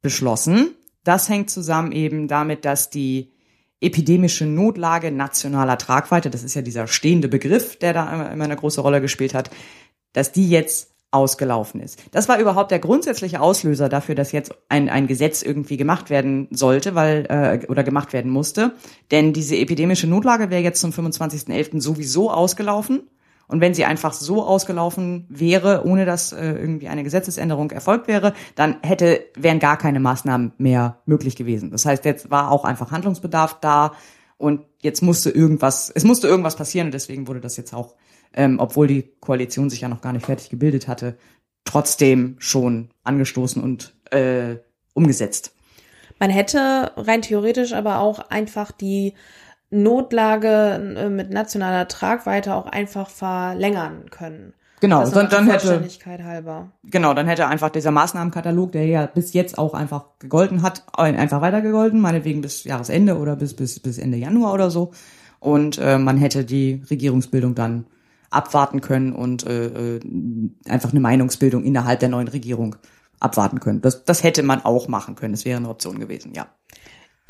[0.02, 0.76] beschlossen.
[1.04, 3.32] Das hängt zusammen eben damit, dass die
[3.82, 8.82] epidemische Notlage nationaler Tragweite, das ist ja dieser stehende Begriff, der da immer eine große
[8.82, 9.50] Rolle gespielt hat,
[10.14, 12.00] dass die jetzt ausgelaufen ist.
[12.12, 16.48] Das war überhaupt der grundsätzliche Auslöser dafür, dass jetzt ein, ein Gesetz irgendwie gemacht werden
[16.52, 18.74] sollte, weil äh, oder gemacht werden musste.
[19.12, 21.82] Denn diese epidemische Notlage wäre jetzt zum 25.11.
[21.82, 23.10] sowieso ausgelaufen.
[23.52, 28.34] Und wenn sie einfach so ausgelaufen wäre, ohne dass äh, irgendwie eine Gesetzesänderung erfolgt wäre,
[28.56, 31.70] dann hätte, wären gar keine Maßnahmen mehr möglich gewesen.
[31.70, 33.92] Das heißt, jetzt war auch einfach Handlungsbedarf da
[34.38, 37.96] und jetzt musste irgendwas, es musste irgendwas passieren und deswegen wurde das jetzt auch,
[38.34, 41.18] ähm, obwohl die Koalition sich ja noch gar nicht fertig gebildet hatte,
[41.66, 44.60] trotzdem schon angestoßen und äh,
[44.94, 45.54] umgesetzt.
[46.20, 49.14] Man hätte rein theoretisch aber auch einfach die
[49.72, 54.54] Notlage äh, mit nationaler Tragweite auch einfach verlängern können.
[54.82, 55.80] Genau, also dann, dann hätte
[56.26, 56.72] halber.
[56.84, 61.40] genau, dann hätte einfach dieser Maßnahmenkatalog, der ja bis jetzt auch einfach gegolten hat, einfach
[61.42, 64.92] weiter gegolten, meinetwegen bis Jahresende oder bis bis bis Ende Januar oder so.
[65.40, 67.86] Und äh, man hätte die Regierungsbildung dann
[68.32, 70.00] abwarten können und äh, äh
[70.68, 72.76] einfach eine Meinungsbildung innerhalb der neuen Regierung
[73.20, 73.82] abwarten können.
[73.82, 75.34] Das, das hätte man auch machen können.
[75.34, 76.48] Das wäre eine Option gewesen, ja.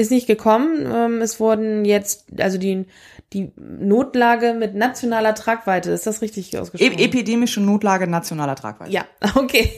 [0.02, 0.92] Ist nicht gekommen.
[0.92, 2.88] Ähm, es wurden jetzt, also die,
[3.34, 6.98] die Notlage mit nationaler Tragweite, ist das richtig ausgesprochen?
[6.98, 8.92] E epidemische Notlage nationaler Tragweite.
[8.92, 9.70] Ja, okay.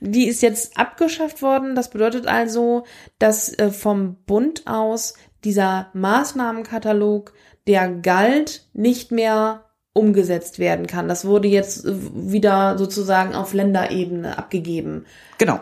[0.00, 1.76] die ist jetzt abgeschafft worden.
[1.76, 2.82] Das bedeutet also,
[3.20, 7.34] dass äh, vom Bund aus dieser Maßnahmenkatalog,
[7.68, 11.06] der galt, nicht mehr umgesetzt werden kann.
[11.06, 15.06] Das wurde jetzt äh, wieder sozusagen auf Länderebene abgegeben.
[15.38, 15.60] Genau.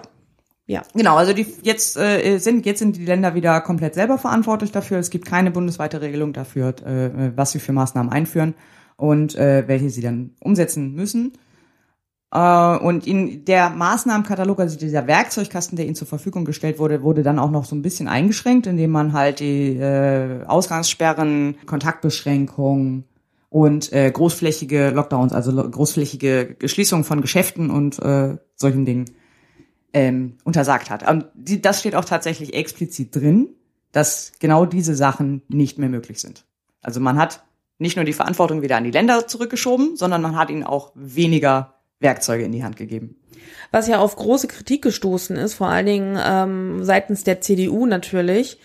[0.72, 0.84] Ja.
[0.94, 4.98] Genau, also die jetzt äh, sind jetzt sind die Länder wieder komplett selber verantwortlich dafür.
[4.98, 8.54] Es gibt keine bundesweite Regelung dafür, äh, was sie für Maßnahmen einführen
[8.96, 11.32] und äh, welche sie dann umsetzen müssen.
[12.32, 17.22] Äh, und in der Maßnahmenkatalog, also dieser Werkzeugkasten, der ihnen zur Verfügung gestellt wurde, wurde
[17.22, 23.04] dann auch noch so ein bisschen eingeschränkt, indem man halt die äh, Ausgangssperren, Kontaktbeschränkungen
[23.50, 29.04] und äh, großflächige Lockdowns, also großflächige Schließungen von Geschäften und äh, solchen Dingen
[29.92, 31.08] ähm, untersagt hat.
[31.08, 33.48] Und die, das steht auch tatsächlich explizit drin,
[33.92, 36.44] dass genau diese Sachen nicht mehr möglich sind.
[36.80, 37.42] Also man hat
[37.78, 41.74] nicht nur die Verantwortung wieder an die Länder zurückgeschoben, sondern man hat ihnen auch weniger
[42.00, 43.16] Werkzeuge in die Hand gegeben.
[43.70, 48.58] Was ja auf große Kritik gestoßen ist, vor allen Dingen ähm, seitens der CDU natürlich,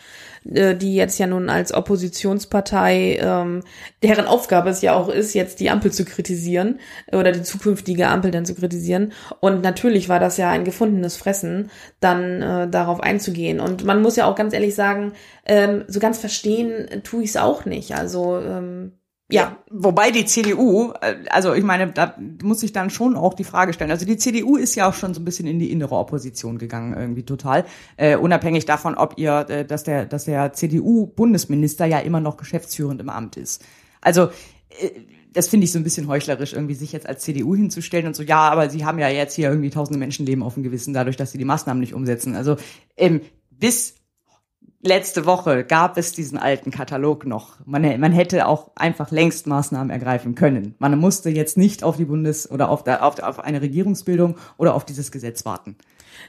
[0.53, 3.63] äh, die jetzt ja nun als Oppositionspartei, ähm,
[4.03, 6.79] deren Aufgabe es ja auch ist, jetzt die Ampel zu kritisieren
[7.12, 9.13] oder die zukünftige Ampel dann zu kritisieren.
[9.39, 13.60] Und natürlich war das ja ein gefundenes Fressen, dann äh, darauf einzugehen.
[13.60, 15.13] Und man muss ja auch ganz ehrlich sagen,
[15.45, 17.95] ähm, so ganz verstehen tue ich es auch nicht.
[17.95, 18.93] Also ähm,
[19.29, 23.43] ja, wobei die CDU, äh, also ich meine, da muss ich dann schon auch die
[23.43, 23.91] Frage stellen.
[23.91, 26.95] Also die CDU ist ja auch schon so ein bisschen in die innere Opposition gegangen,
[26.97, 27.65] irgendwie total.
[27.97, 33.01] Äh, unabhängig davon, ob ihr, äh, dass der, dass der CDU-Bundesminister ja immer noch geschäftsführend
[33.01, 33.65] im Amt ist.
[33.99, 34.29] Also
[34.69, 34.91] äh,
[35.33, 38.23] das finde ich so ein bisschen heuchlerisch, irgendwie sich jetzt als CDU hinzustellen und so,
[38.23, 41.33] ja, aber sie haben ja jetzt hier irgendwie tausende Menschenleben auf dem Gewissen, dadurch, dass
[41.33, 42.35] sie die Maßnahmen nicht umsetzen.
[42.35, 42.55] Also
[42.95, 43.96] ähm, bis
[44.81, 47.55] letzte Woche gab es diesen alten Katalog noch.
[47.65, 50.75] Man, man hätte auch einfach längst Maßnahmen ergreifen können.
[50.79, 54.75] Man musste jetzt nicht auf die Bundes- oder auf, der, auf, auf eine Regierungsbildung oder
[54.75, 55.75] auf dieses Gesetz warten.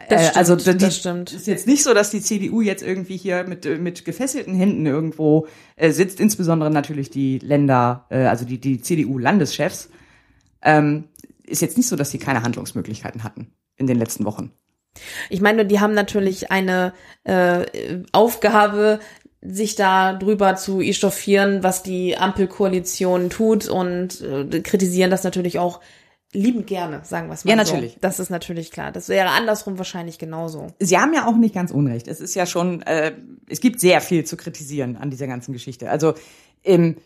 [0.08, 1.32] Das Äh, stimmt, also die, das stimmt.
[1.32, 4.86] ist jetzt nicht so, dass die CDU jetzt irgendwie hier mit äh, mit gefesselten Händen
[4.86, 9.90] irgendwo äh, sitzt, insbesondere natürlich die Länder, äh, also die die CDU-Landeschefs.
[10.62, 11.04] Ähm,
[11.44, 14.52] ist jetzt nicht so, dass sie keine Handlungsmöglichkeiten hatten in den letzten Wochen.
[15.30, 16.92] Ich meine, die haben natürlich eine
[17.24, 17.66] äh,
[18.12, 19.00] Aufgabe,
[19.40, 25.80] sich da drüber zu echauffieren, was die Ampelkoalition tut und äh, kritisieren das natürlich auch
[26.32, 27.72] liebend gerne, sagen wir es mal Ja, so.
[27.72, 27.98] natürlich.
[28.00, 28.92] Das ist natürlich klar.
[28.92, 30.66] Das wäre andersrum wahrscheinlich genauso.
[30.78, 32.08] Sie haben ja auch nicht ganz unrecht.
[32.08, 33.12] Es ist ja schon, äh,
[33.48, 35.88] es gibt sehr viel zu kritisieren an dieser ganzen Geschichte.
[35.88, 36.14] Also
[36.64, 36.96] ähm,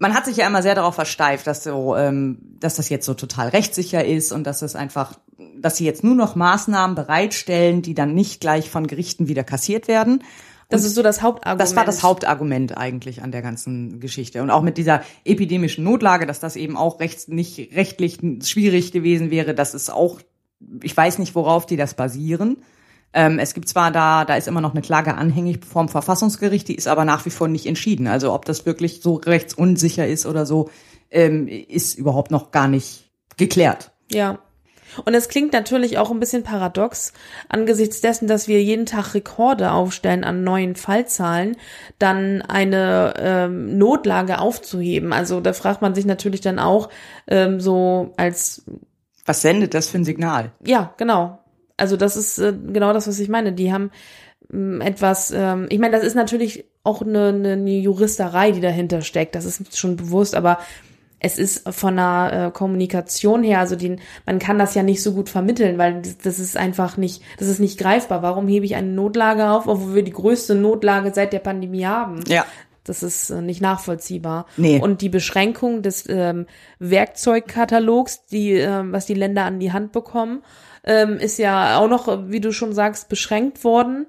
[0.00, 3.14] man hat sich ja immer sehr darauf versteift, dass so, ähm, dass das jetzt so
[3.14, 5.18] total rechtssicher ist und dass es einfach,
[5.58, 9.88] dass sie jetzt nur noch Maßnahmen bereitstellen, die dann nicht gleich von Gerichten wieder kassiert
[9.88, 10.24] werden.
[10.70, 11.60] Das ist so das Hauptargument.
[11.60, 14.40] Das war das Hauptargument eigentlich an der ganzen Geschichte.
[14.40, 19.30] Und auch mit dieser epidemischen Notlage, dass das eben auch rechts, nicht rechtlich schwierig gewesen
[19.30, 20.20] wäre, das ist auch,
[20.82, 22.62] ich weiß nicht, worauf die das basieren.
[23.12, 26.76] Ähm, es gibt zwar da, da ist immer noch eine Klage anhängig vom Verfassungsgericht, die
[26.76, 28.06] ist aber nach wie vor nicht entschieden.
[28.06, 30.70] Also ob das wirklich so rechtsunsicher ist oder so,
[31.10, 33.90] ähm, ist überhaupt noch gar nicht geklärt.
[34.10, 34.38] Ja.
[35.04, 37.12] Und es klingt natürlich auch ein bisschen paradox,
[37.48, 41.56] angesichts dessen, dass wir jeden Tag Rekorde aufstellen an neuen Fallzahlen,
[41.98, 45.12] dann eine ähm, Notlage aufzuheben.
[45.12, 46.88] Also da fragt man sich natürlich dann auch
[47.28, 48.64] ähm, so als,
[49.26, 50.52] Was sendet das für ein Signal?
[50.64, 51.39] ja, genau.
[51.80, 53.52] Also das ist äh, genau das, was ich meine.
[53.52, 53.90] Die haben
[54.52, 59.02] ähm, etwas, ähm, ich meine, das ist natürlich auch eine, eine, eine Juristerei, die dahinter
[59.02, 59.34] steckt.
[59.34, 60.58] Das ist schon bewusst, aber
[61.20, 65.12] es ist von der äh, Kommunikation her, also die, man kann das ja nicht so
[65.12, 68.22] gut vermitteln, weil das, das ist einfach nicht, das ist nicht greifbar.
[68.22, 72.20] Warum hebe ich eine Notlage auf, obwohl wir die größte Notlage seit der Pandemie haben?
[72.26, 72.46] Ja.
[72.84, 74.46] Das ist äh, nicht nachvollziehbar.
[74.56, 74.80] Nee.
[74.80, 76.46] Und die Beschränkung des ähm,
[76.78, 80.42] Werkzeugkatalogs, die, ähm, was die Länder an die Hand bekommen,
[80.84, 84.06] ähm, ist ja auch noch, wie du schon sagst, beschränkt worden.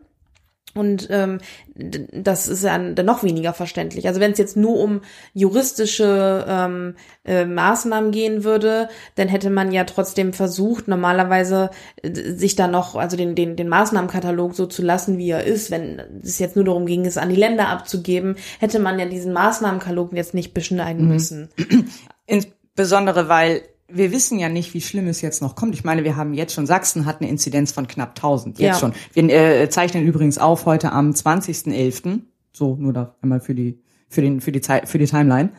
[0.74, 1.40] Und ähm,
[1.76, 4.08] das ist ja dann noch weniger verständlich.
[4.08, 5.02] Also wenn es jetzt nur um
[5.34, 12.56] juristische ähm, äh, Maßnahmen gehen würde, dann hätte man ja trotzdem versucht, normalerweise äh, sich
[12.56, 15.72] da noch, also den, den, den Maßnahmenkatalog so zu lassen, wie er ist.
[15.72, 19.34] Wenn es jetzt nur darum ging, es an die Länder abzugeben, hätte man ja diesen
[19.34, 21.50] Maßnahmenkatalog jetzt nicht beschneiden müssen.
[22.28, 25.74] Insbesondere, weil wir wissen ja nicht, wie schlimm es jetzt noch kommt.
[25.76, 28.80] Ich meine, wir haben jetzt schon, Sachsen hat eine Inzidenz von knapp 1000, jetzt Ja.
[28.80, 28.94] schon.
[29.14, 32.22] Wir äh, zeichnen übrigens auf heute am 20.11.,
[32.54, 35.52] so nur da einmal für die, für den, für die Zeit, für die Timeline.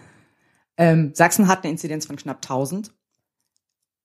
[0.76, 2.92] Ähm, Sachsen hat eine Inzidenz von knapp 1000.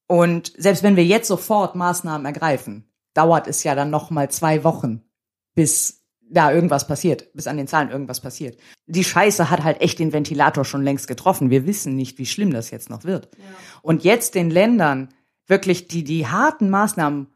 [0.08, 4.64] Und selbst wenn wir jetzt sofort Maßnahmen ergreifen, dauert es ja dann noch mal zwei
[4.64, 5.02] Wochen,
[5.54, 5.97] bis
[6.30, 8.60] da irgendwas passiert, bis an den Zahlen irgendwas passiert.
[8.86, 11.50] Die Scheiße hat halt echt den Ventilator schon längst getroffen.
[11.50, 13.30] Wir wissen nicht, wie schlimm das jetzt noch wird.
[13.82, 15.10] Und jetzt den Ländern
[15.46, 17.28] wirklich die, die harten Maßnahmen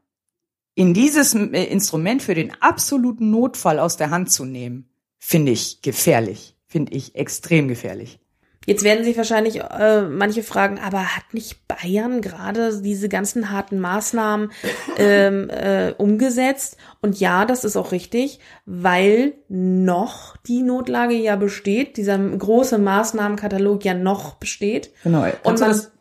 [0.75, 5.81] in dieses äh, Instrument für den absoluten Notfall aus der Hand zu nehmen, finde ich
[5.81, 6.55] gefährlich.
[6.67, 8.19] Finde ich extrem gefährlich.
[8.67, 13.79] Jetzt werden sich wahrscheinlich äh, manche fragen, aber hat nicht Bayern gerade diese ganzen harten
[13.79, 14.51] Maßnahmen
[14.97, 16.77] ähm, äh, umgesetzt?
[17.01, 23.83] Und ja, das ist auch richtig, weil noch die Notlage ja besteht, dieser große Maßnahmenkatalog
[23.83, 24.91] ja noch besteht.
[25.03, 25.23] Genau.
[25.23, 25.91] Und Kannst du man, das,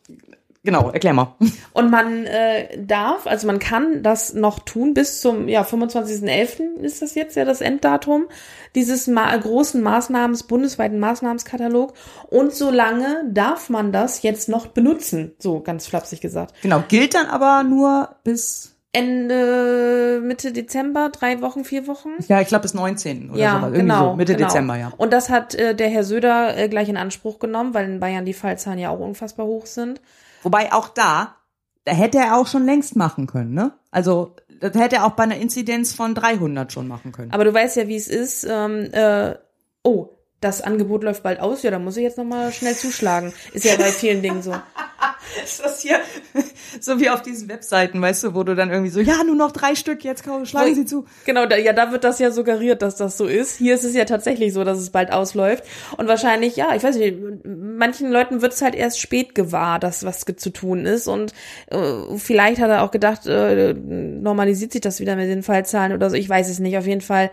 [0.62, 1.34] genau, erklär mal.
[1.72, 6.80] und man äh, darf, also man kann das noch tun bis zum ja 25.11.
[6.80, 8.26] ist das jetzt ja das Enddatum
[8.74, 11.94] dieses ma großen Maßnahmens bundesweiten Maßnahmenskatalog
[12.28, 16.54] und solange darf man das jetzt noch benutzen, so ganz flapsig gesagt.
[16.62, 22.10] Genau, gilt dann aber nur bis, Ende Mitte Dezember, drei Wochen, vier Wochen.
[22.26, 23.30] ja, ich glaube bis 19.
[23.30, 23.62] oder ja, sowas.
[23.62, 24.10] Irgendwie genau.
[24.10, 24.48] so, Mitte genau.
[24.48, 24.92] Dezember, ja.
[24.96, 28.24] Und das hat äh, der Herr Söder äh, gleich in Anspruch genommen, weil in Bayern
[28.24, 30.00] die Fallzahlen ja auch unfassbar hoch sind.
[30.42, 31.36] Wobei auch da,
[31.84, 33.72] da hätte er auch schon längst machen können, ne?
[33.90, 37.32] Also, das hätte er auch bei einer Inzidenz von 300 schon machen können.
[37.32, 38.46] Aber du weißt ja, wie es ist.
[38.48, 39.34] Ähm, äh,
[39.82, 41.62] oh, das Angebot läuft bald aus.
[41.62, 43.32] Ja, da muss ich jetzt noch mal schnell zuschlagen.
[43.52, 44.52] Ist ja bei vielen Dingen so.
[45.44, 46.00] ist das hier
[46.80, 49.52] so wie auf diesen Webseiten, weißt du, wo du dann irgendwie so, ja, nur noch
[49.52, 51.04] drei Stück, jetzt schlagen Sie zu.
[51.24, 53.56] Genau, da, ja, da wird das ja suggeriert, dass das so ist.
[53.56, 55.64] Hier ist es ja tatsächlich so, dass es bald ausläuft.
[55.96, 60.04] Und wahrscheinlich, ja, ich weiß nicht, manchen Leuten wird es halt erst spät gewahr, dass
[60.04, 61.06] was zu tun ist.
[61.06, 61.32] Und
[61.68, 66.10] äh, vielleicht hat er auch gedacht, äh, normalisiert sich das wieder mit den Fallzahlen oder
[66.10, 66.16] so.
[66.16, 66.78] Ich weiß es nicht.
[66.78, 67.30] Auf jeden Fall,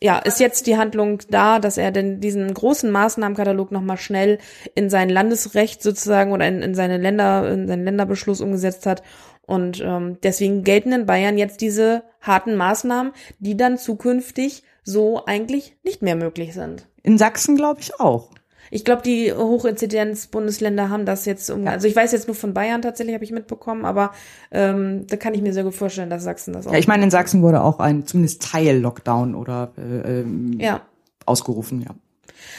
[0.00, 4.38] ja, ist jetzt die Handlung da, dass er denn diesen großen Maßnahmenkatalog nochmal schnell
[4.74, 9.02] in sein Landesrecht sozusagen oder in, in seine Länder, in seinen Länderbeschluss umgesetzt hat.
[9.46, 15.76] Und ähm, deswegen gelten in Bayern jetzt diese harten Maßnahmen, die dann zukünftig so eigentlich
[15.82, 16.86] nicht mehr möglich sind.
[17.02, 18.30] In Sachsen glaube ich auch.
[18.70, 21.64] Ich glaube, die Hochinzidenz-Bundesländer haben das jetzt um.
[21.64, 21.72] Ja.
[21.72, 24.12] Also ich weiß jetzt nur von Bayern tatsächlich, habe ich mitbekommen, aber
[24.50, 26.72] ähm, da kann ich mir sehr gut vorstellen, dass Sachsen das auch.
[26.72, 30.82] Ja, ich meine, in Sachsen wurde auch ein zumindest Teil-Lockdown oder äh, ähm, ja.
[31.26, 31.94] ausgerufen, ja.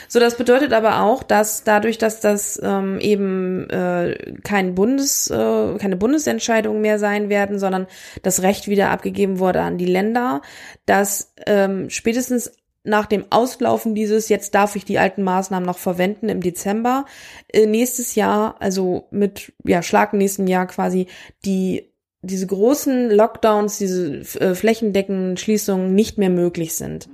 [0.08, 5.78] So, das bedeutet aber auch, dass dadurch, dass das ähm, eben äh, kein Bundes, äh,
[5.78, 7.88] keine Bundesentscheidungen mehr sein werden, sondern
[8.24, 10.42] das Recht wieder abgegeben wurde an die Länder,
[10.86, 12.52] dass ähm, spätestens
[12.84, 17.06] nach dem Auslaufen dieses, jetzt darf ich die alten Maßnahmen noch verwenden im Dezember,
[17.50, 21.08] äh, nächstes Jahr, also mit ja, Schlag nächsten Jahr quasi
[21.46, 21.90] die
[22.22, 27.08] diese großen Lockdowns, diese äh, flächendeckenden Schließungen nicht mehr möglich sind.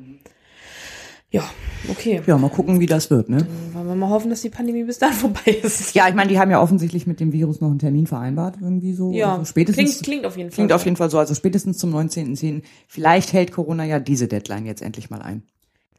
[1.29, 1.43] Ja,
[1.89, 2.21] okay.
[2.25, 3.39] Ja, mal gucken, wie das wird, ne?
[3.39, 5.93] Dann wollen wir mal hoffen, dass die Pandemie bis dahin vorbei ist.
[5.93, 8.93] Ja, ich meine, die haben ja offensichtlich mit dem Virus noch einen Termin vereinbart, irgendwie
[8.93, 9.11] so.
[9.11, 10.55] Ja, also spätestens, klingt, klingt auf jeden Fall.
[10.55, 12.63] Klingt auf jeden Fall so, also spätestens zum 19.10.
[12.87, 15.43] Vielleicht hält Corona ja diese Deadline jetzt endlich mal ein.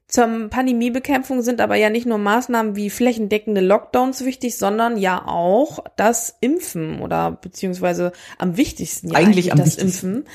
[0.09, 5.81] Zur Pandemiebekämpfung sind aber ja nicht nur Maßnahmen wie flächendeckende Lockdowns wichtig, sondern ja auch
[5.97, 10.17] das Impfen oder beziehungsweise am wichtigsten ja eigentlich, eigentlich am das wichtigsten.
[10.17, 10.29] Impfen.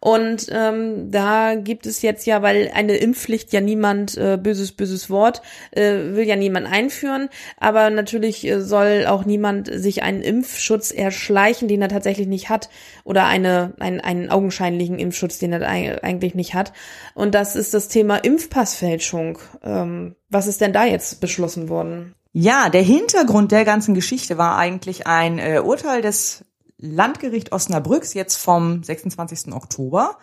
[0.00, 5.10] Und ähm, da gibt es jetzt ja, weil eine Impfpflicht ja niemand, äh, böses, böses
[5.10, 10.92] Wort, äh, will ja niemand einführen, aber natürlich äh, soll auch niemand sich einen Impfschutz
[10.92, 12.68] erschleichen, den er tatsächlich nicht hat,
[13.02, 16.72] oder eine, ein, einen augenscheinlichen Impfschutz, den er eigentlich nicht hat.
[17.14, 19.38] Und das ist das Thema Impfpassfälschung.
[19.64, 22.14] Ähm, was ist denn da jetzt beschlossen worden?
[22.32, 26.44] Ja, der Hintergrund der ganzen Geschichte war eigentlich ein äh, Urteil des
[26.78, 29.52] Landgericht Osnabrücks jetzt vom 26.
[29.52, 30.16] Oktober,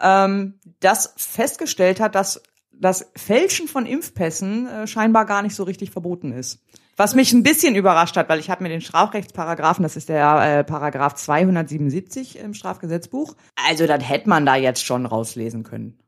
[0.00, 2.42] ähm, das festgestellt hat, dass
[2.72, 6.62] das Fälschen von Impfpässen äh, scheinbar gar nicht so richtig verboten ist.
[6.96, 10.60] Was mich ein bisschen überrascht hat, weil ich habe mir den Strafrechtsparagraphen, das ist der
[10.60, 13.34] äh, Paragraph 277 im Strafgesetzbuch,
[13.68, 15.98] also dann hätte man da jetzt schon rauslesen können.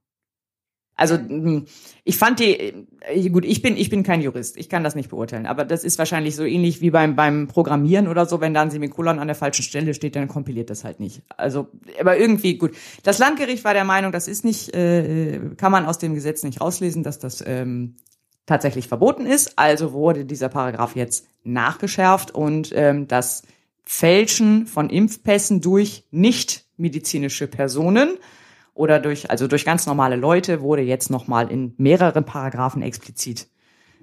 [0.99, 1.67] Also hm,
[2.03, 5.09] ich fand die äh, gut, ich bin ich bin kein Jurist, ich kann das nicht
[5.09, 8.63] beurteilen, aber das ist wahrscheinlich so ähnlich wie beim beim Programmieren oder so, wenn da
[8.63, 11.23] ein Semikolon an der falschen Stelle steht, dann kompiliert das halt nicht.
[11.37, 11.69] Also
[12.01, 12.75] aber irgendwie gut.
[13.05, 16.61] Das Landgericht war der Meinung, das ist nicht äh, kann man aus dem Gesetz nicht
[16.61, 17.95] rauslesen, dass das ähm,
[18.45, 19.57] tatsächlich verboten ist.
[19.57, 23.45] Also wurde dieser Paragraph jetzt nachgeschärft und ähm, das
[23.85, 28.19] Fälschen von Impfpässen durch nicht medizinische Personen
[28.79, 33.49] oder durch, also durch ganz normale Leute wurde jetzt nochmal in mehreren Paragraphen explizit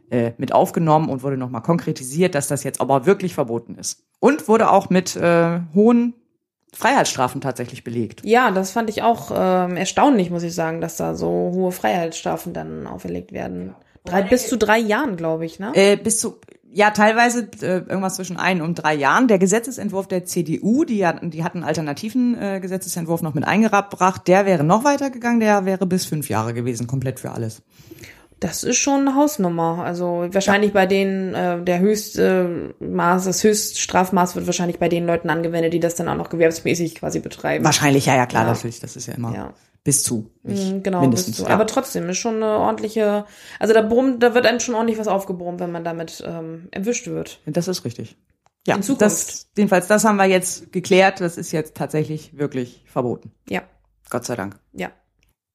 [0.09, 4.03] äh, mit aufgenommen und wurde nochmal konkretisiert, dass das jetzt aber wirklich verboten ist.
[4.19, 6.13] Und wurde auch mit äh, hohen
[6.73, 8.21] Freiheitsstrafen tatsächlich belegt.
[8.25, 12.53] Ja, das fand ich auch ähm, erstaunlich, muss ich sagen, dass da so hohe Freiheitsstrafen
[12.53, 13.75] dann auferlegt werden.
[14.03, 15.71] Drei, bis zu drei Jahren, glaube ich, ne?
[15.73, 16.35] Äh, bis zu
[16.75, 19.29] ja, teilweise äh, irgendwas zwischen ein und drei Jahren.
[19.29, 24.27] Der Gesetzesentwurf der CDU, die, ja, die hat einen alternativen äh, Gesetzesentwurf noch mit eingebracht,
[24.27, 27.61] der wäre noch weitergegangen, der wäre bis fünf Jahre gewesen, komplett für alles.
[28.41, 29.85] Das ist schon eine Hausnummer.
[29.85, 30.81] Also wahrscheinlich ja.
[30.81, 35.79] bei denen äh, der höchste Maß, das Höchststrafmaß wird wahrscheinlich bei den Leuten angewendet, die
[35.79, 37.63] das dann auch noch gewerbsmäßig quasi betreiben.
[37.63, 38.51] Wahrscheinlich, ja, ja, klar, ja.
[38.51, 38.81] natürlich.
[38.81, 39.33] Das ist ja immer.
[39.33, 39.53] Ja
[39.85, 40.31] bis zu.
[40.43, 41.43] Nicht mhm, genau, mindestens, bis zu.
[41.43, 41.49] Ja.
[41.51, 43.25] Aber trotzdem ist schon eine ordentliche,
[43.59, 47.07] also da brummt, da wird einem schon ordentlich was aufgebrummt, wenn man damit ähm, erwischt
[47.07, 47.39] wird.
[47.45, 48.17] Das ist richtig.
[48.67, 49.01] Ja, In Zukunft.
[49.03, 51.21] Das, jedenfalls, das haben wir jetzt geklärt.
[51.21, 53.31] Das ist jetzt tatsächlich wirklich verboten.
[53.47, 53.61] Ja.
[54.09, 54.59] Gott sei Dank.
[54.73, 54.91] Ja.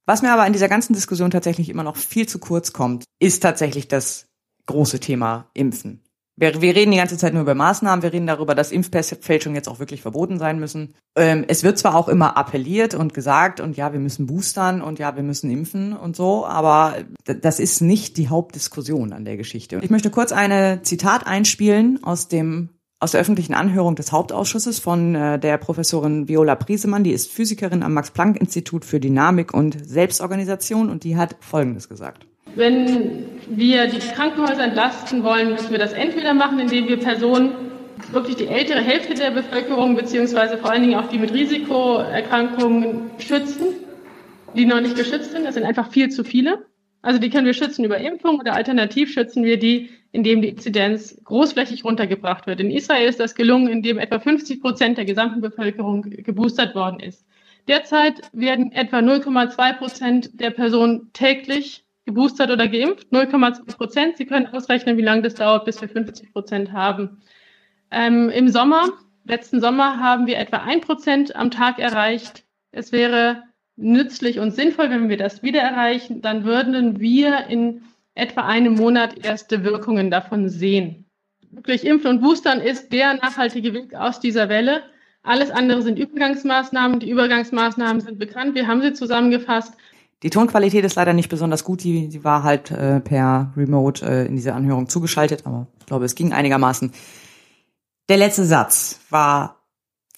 [0.06, 3.42] Was mir aber in dieser ganzen Diskussion tatsächlich immer noch viel zu kurz kommt, ist
[3.42, 4.26] tatsächlich das
[4.66, 6.04] große Thema Impfen.
[6.40, 9.68] Wir, wir reden die ganze Zeit nur über Maßnahmen, wir reden darüber, dass Impffälschungen jetzt
[9.68, 10.94] auch wirklich verboten sein müssen.
[11.14, 14.98] Ähm, es wird zwar auch immer appelliert und gesagt, und ja, wir müssen boostern und
[14.98, 19.80] ja, wir müssen impfen und so, aber das ist nicht die Hauptdiskussion an der Geschichte.
[19.82, 22.70] Ich möchte kurz eine Zitat einspielen aus dem
[23.02, 27.82] aus der öffentlichen Anhörung des Hauptausschusses von äh, der Professorin Viola Priesemann, die ist Physikerin
[27.82, 32.26] am Max-Planck-Institut für Dynamik und Selbstorganisation und die hat Folgendes gesagt.
[32.54, 37.52] Wenn wir die Krankenhäuser entlasten wollen, müssen wir das entweder machen, indem wir Personen,
[38.12, 43.66] wirklich die ältere Hälfte der Bevölkerung, beziehungsweise vor allen Dingen auch die mit Risikoerkrankungen schützen,
[44.56, 45.44] die noch nicht geschützt sind.
[45.44, 46.66] Das sind einfach viel zu viele.
[47.02, 51.18] Also die können wir schützen über Impfung oder alternativ schützen wir die, indem die Inzidenz
[51.24, 52.60] großflächig runtergebracht wird.
[52.60, 57.24] In Israel ist das gelungen, indem etwa 50 Prozent der gesamten Bevölkerung geboostert worden ist.
[57.68, 64.16] Derzeit werden etwa 0,2 Prozent der Personen täglich geboostert oder geimpft, 0,2 Prozent.
[64.16, 67.22] Sie können ausrechnen, wie lange das dauert, bis wir 50 Prozent haben.
[67.90, 68.88] Ähm, Im Sommer,
[69.24, 72.44] letzten Sommer, haben wir etwa ein Prozent am Tag erreicht.
[72.72, 73.44] Es wäre
[73.76, 77.82] nützlich und sinnvoll, wenn wir das wieder erreichen, dann würden wir in
[78.14, 81.06] etwa einem Monat erste Wirkungen davon sehen.
[81.50, 84.82] Wirklich Impfen und Boostern ist der nachhaltige Weg aus dieser Welle.
[85.22, 87.00] Alles andere sind Übergangsmaßnahmen.
[87.00, 88.54] Die Übergangsmaßnahmen sind bekannt.
[88.54, 89.74] Wir haben sie zusammengefasst.
[90.22, 91.82] Die Tonqualität ist leider nicht besonders gut.
[91.82, 96.04] Die, die war halt äh, per Remote äh, in diese Anhörung zugeschaltet, aber ich glaube,
[96.04, 96.92] es ging einigermaßen.
[98.08, 99.60] Der letzte Satz war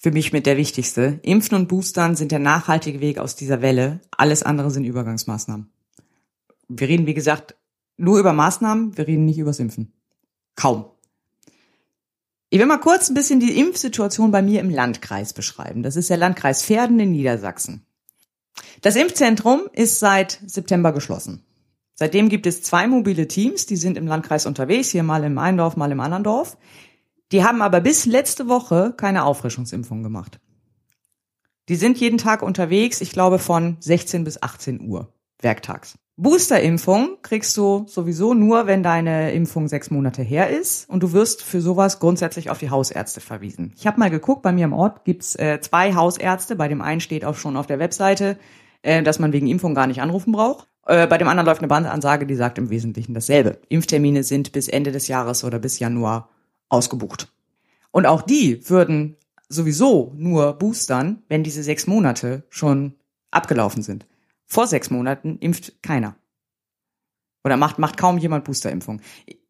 [0.01, 1.19] für mich mit der wichtigste.
[1.21, 4.01] Impfen und Boostern sind der nachhaltige Weg aus dieser Welle.
[4.11, 5.71] Alles andere sind Übergangsmaßnahmen.
[6.67, 7.55] Wir reden, wie gesagt,
[7.95, 9.93] nur über Maßnahmen, wir reden nicht übers Impfen.
[10.55, 10.85] Kaum.
[12.49, 15.83] Ich will mal kurz ein bisschen die Impfsituation bei mir im Landkreis beschreiben.
[15.83, 17.85] Das ist der Landkreis Verden in Niedersachsen.
[18.83, 21.45] Das Impfzentrum ist seit September geschlossen.
[21.95, 25.57] Seitdem gibt es zwei mobile Teams, die sind im Landkreis unterwegs, hier mal im einen
[25.57, 26.57] Dorf, mal im anderen Dorf.
[27.31, 30.41] Die haben aber bis letzte Woche keine Auffrischungsimpfung gemacht.
[31.69, 35.97] Die sind jeden Tag unterwegs, ich glaube von 16 bis 18 Uhr werktags.
[36.17, 41.41] Boosterimpfung kriegst du sowieso nur, wenn deine Impfung sechs Monate her ist und du wirst
[41.41, 43.73] für sowas grundsätzlich auf die Hausärzte verwiesen.
[43.77, 46.99] Ich habe mal geguckt, bei mir im Ort gibt's äh, zwei Hausärzte, bei dem einen
[46.99, 48.37] steht auch schon auf der Webseite,
[48.83, 50.67] äh, dass man wegen Impfung gar nicht anrufen braucht.
[50.85, 53.59] Äh, bei dem anderen läuft eine Bandansage, die sagt im Wesentlichen dasselbe.
[53.69, 56.29] Impftermine sind bis Ende des Jahres oder bis Januar
[56.69, 57.31] ausgebucht.
[57.91, 59.17] Und auch die würden
[59.49, 62.93] sowieso nur boostern, wenn diese sechs Monate schon
[63.31, 64.05] abgelaufen sind.
[64.45, 66.15] Vor sechs Monaten impft keiner.
[67.43, 69.01] Oder macht, macht kaum jemand Boosterimpfung.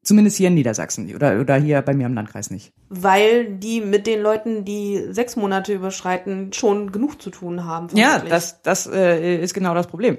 [0.03, 2.73] Zumindest hier in Niedersachsen oder, oder hier bei mir im Landkreis nicht.
[2.89, 7.87] Weil die mit den Leuten, die sechs Monate überschreiten, schon genug zu tun haben.
[7.95, 10.17] Ja, das, das äh, ist genau das Problem.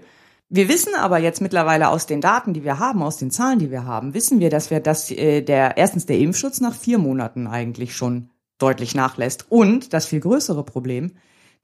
[0.49, 3.70] Wir wissen aber jetzt mittlerweile aus den Daten, die wir haben, aus den Zahlen, die
[3.70, 7.47] wir haben, wissen wir, dass wir, dass äh, der erstens der Impfschutz nach vier Monaten
[7.47, 11.12] eigentlich schon deutlich nachlässt und das viel größere Problem,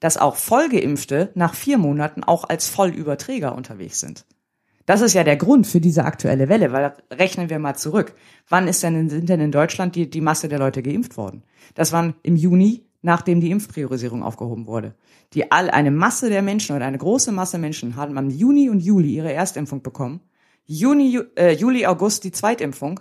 [0.01, 4.27] dass auch Vollgeimpfte nach vier Monaten auch als Vollüberträger unterwegs sind.
[4.91, 8.13] Das ist ja der Grund für diese aktuelle Welle, weil rechnen wir mal zurück.
[8.49, 11.45] Wann ist denn, sind denn in Deutschland die, die Masse der Leute geimpft worden?
[11.77, 14.97] Das waren im Juni, nachdem die Impfpriorisierung aufgehoben wurde.
[15.33, 18.81] Die all, eine Masse der Menschen oder eine große Masse Menschen haben am Juni und
[18.81, 20.23] Juli ihre Erstimpfung bekommen.
[20.65, 22.99] Juni, äh, Juli, August die Zweitimpfung.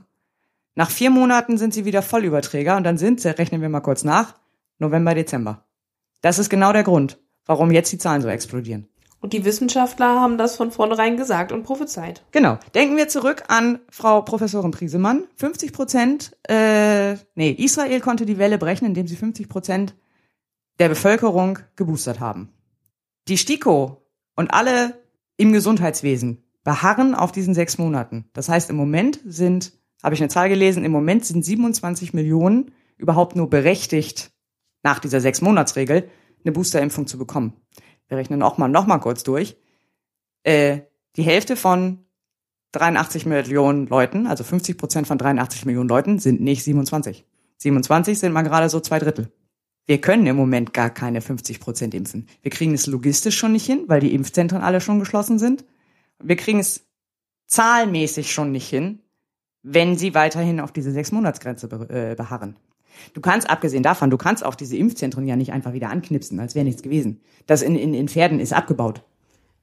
[0.76, 4.04] Nach vier Monaten sind sie wieder Vollüberträger und dann sind sie, rechnen wir mal kurz
[4.04, 4.36] nach,
[4.78, 5.66] November, Dezember.
[6.22, 8.88] Das ist genau der Grund, warum jetzt die Zahlen so explodieren.
[9.22, 12.24] Und die Wissenschaftler haben das von vornherein gesagt und prophezeit.
[12.32, 12.58] Genau.
[12.74, 15.26] Denken wir zurück an Frau Professorin Priesemann.
[15.36, 19.96] 50 Prozent, äh, nee, Israel konnte die Welle brechen, indem sie 50 Prozent
[20.80, 22.50] der Bevölkerung geboostert haben.
[23.28, 24.06] Die STIKO
[24.36, 25.02] und alle
[25.36, 28.30] im Gesundheitswesen beharren auf diesen sechs Monaten.
[28.34, 32.72] Das heißt, im Moment sind, habe ich eine Zahl gelesen, im Moment sind 27 Millionen
[32.98, 34.32] überhaupt nur berechtigt,
[34.84, 36.10] nach dieser Sechs-Monats-Regel
[36.44, 37.54] eine Boosterimpfung zu bekommen.
[38.10, 39.56] Wir rechnen auch mal noch mal kurz durch.
[40.44, 40.82] Äh,
[41.16, 42.06] die Hälfte von
[42.74, 47.26] 83 Millionen Leuten, also 50 Prozent von 83 Millionen Leuten, sind nicht 27.
[47.58, 49.32] 27 sind mal gerade so zwei Drittel.
[49.86, 52.28] Wir können im Moment gar keine 50 Prozent impfen.
[52.42, 55.66] Wir kriegen es logistisch schon nicht hin, weil die Impfzentren alle schon geschlossen sind.
[56.22, 56.86] Wir kriegen es
[57.48, 59.02] zahlenmäßig schon nicht hin,
[59.64, 62.56] wenn sie weiterhin auf diese Sechs-Monats-Grenze äh, beharren.
[63.14, 66.56] Du kannst, abgesehen davon, du kannst auch diese Impfzentren ja nicht einfach wieder anknipsen, als
[66.56, 67.22] wäre nichts gewesen.
[67.48, 69.04] Das in, in, in Pferden ist abgebaut.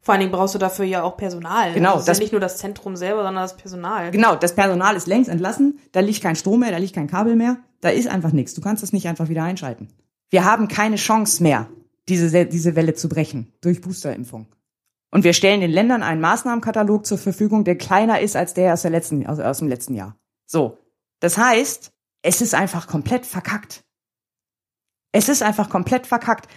[0.01, 1.73] Vor allen Dingen brauchst du dafür ja auch Personal.
[1.75, 1.95] Genau.
[1.95, 4.13] Also das ist ja nicht nur das Zentrum selber, sondern das Personal.
[4.13, 7.35] Genau, das Personal ist längst entlassen, da liegt kein Strom mehr, da liegt kein Kabel
[7.35, 8.55] mehr, da ist einfach nichts.
[8.55, 9.89] Du kannst das nicht einfach wieder einschalten.
[10.31, 11.69] Wir haben keine Chance mehr,
[12.09, 14.47] diese, diese Welle zu brechen durch Boosterimpfung.
[15.11, 18.83] Und wir stellen den Ländern einen Maßnahmenkatalog zur Verfügung, der kleiner ist als der aus,
[18.83, 20.17] der letzten, aus, aus dem letzten Jahr.
[20.47, 20.79] So.
[21.19, 21.93] Das heißt,
[22.27, 23.85] es ist einfach komplett verkackt.
[25.13, 26.49] Es ist einfach komplett verkackt.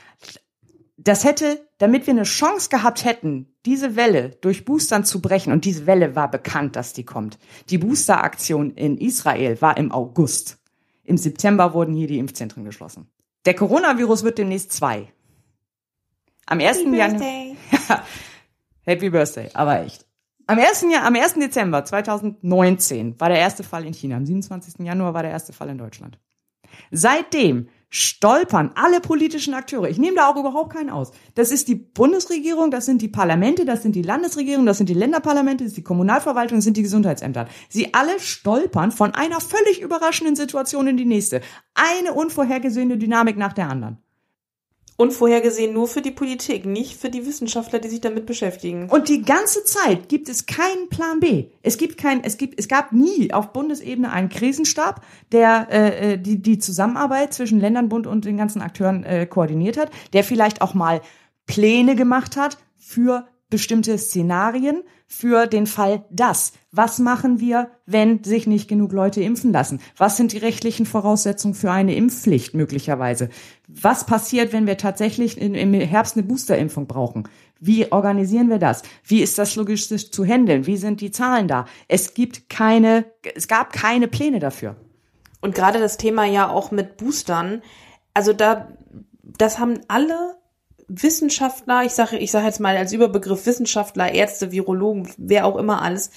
[0.97, 5.65] Das hätte, damit wir eine Chance gehabt hätten, diese Welle durch Boostern zu brechen, und
[5.65, 7.37] diese Welle war bekannt, dass die kommt.
[7.69, 10.57] Die Boosteraktion in Israel war im August.
[11.03, 13.11] Im September wurden hier die Impfzentren geschlossen.
[13.45, 15.13] Der Coronavirus wird demnächst zwei.
[16.47, 16.79] Am 1.
[16.79, 17.55] Januar.
[18.81, 20.08] Happy Birthday, aber echt.
[20.49, 20.87] Am 1.
[20.91, 21.35] Jahr, am 1.
[21.35, 24.15] Dezember 2019 war der erste Fall in China.
[24.15, 24.83] Am 27.
[24.83, 26.17] Januar war der erste Fall in Deutschland.
[26.89, 29.89] Seitdem stolpern alle politischen Akteure.
[29.89, 31.11] Ich nehme da auch überhaupt keinen aus.
[31.35, 34.95] Das ist die Bundesregierung, das sind die Parlamente, das sind die Landesregierungen, das sind die
[34.95, 37.47] Länderparlamente, das ist die Kommunalverwaltung, das sind die Gesundheitsämter.
[37.69, 41.41] Sie alle stolpern von einer völlig überraschenden Situation in die nächste.
[41.75, 43.99] Eine unvorhergesehene Dynamik nach der anderen.
[44.99, 48.89] Unvorhergesehen nur für die Politik, nicht für die Wissenschaftler, die sich damit beschäftigen.
[48.89, 51.45] Und die ganze Zeit gibt es keinen Plan B.
[51.63, 56.41] Es gibt kein, es gibt, es gab nie auf Bundesebene einen Krisenstab, der äh, die
[56.41, 60.73] die Zusammenarbeit zwischen Ländern, Bund und den ganzen Akteuren äh, koordiniert hat, der vielleicht auch
[60.73, 60.99] mal
[61.45, 66.53] Pläne gemacht hat für bestimmte Szenarien für den Fall das.
[66.71, 69.81] Was machen wir, wenn sich nicht genug Leute impfen lassen?
[69.97, 73.29] Was sind die rechtlichen Voraussetzungen für eine Impfpflicht möglicherweise?
[73.67, 77.27] Was passiert, wenn wir tatsächlich im Herbst eine Boosterimpfung brauchen?
[77.59, 78.83] Wie organisieren wir das?
[79.03, 80.67] Wie ist das logistisch zu handeln?
[80.67, 81.65] Wie sind die Zahlen da?
[81.87, 84.75] Es gibt keine, es gab keine Pläne dafür.
[85.41, 87.61] Und gerade das Thema ja auch mit Boostern,
[88.13, 88.69] also da,
[89.23, 90.35] das haben alle
[90.89, 95.81] Wissenschaftler, ich sage ich sage jetzt mal als Überbegriff Wissenschaftler, Ärzte, Virologen, wer auch immer
[95.81, 96.11] alles,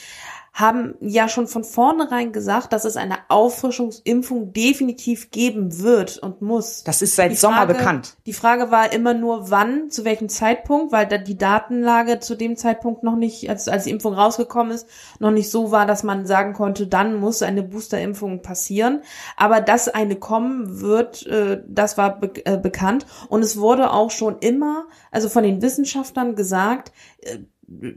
[0.53, 6.85] haben ja schon von vornherein gesagt, dass es eine Auffrischungsimpfung definitiv geben wird und muss.
[6.85, 8.17] Das ist seit Die Sommer Frage- bekannt.
[8.27, 12.57] Die Frage war immer nur, wann, zu welchem Zeitpunkt, weil da die Datenlage zu dem
[12.57, 14.87] Zeitpunkt noch nicht, als, als die Impfung rausgekommen ist,
[15.19, 19.01] noch nicht so war, dass man sagen konnte, dann muss eine Boosterimpfung passieren.
[19.39, 23.07] Aber dass eine kommen wird, äh, das war be äh, bekannt.
[23.31, 26.93] Und es wurde auch schon immer, also von den Wissenschaftlern gesagt,
[27.23, 27.39] äh,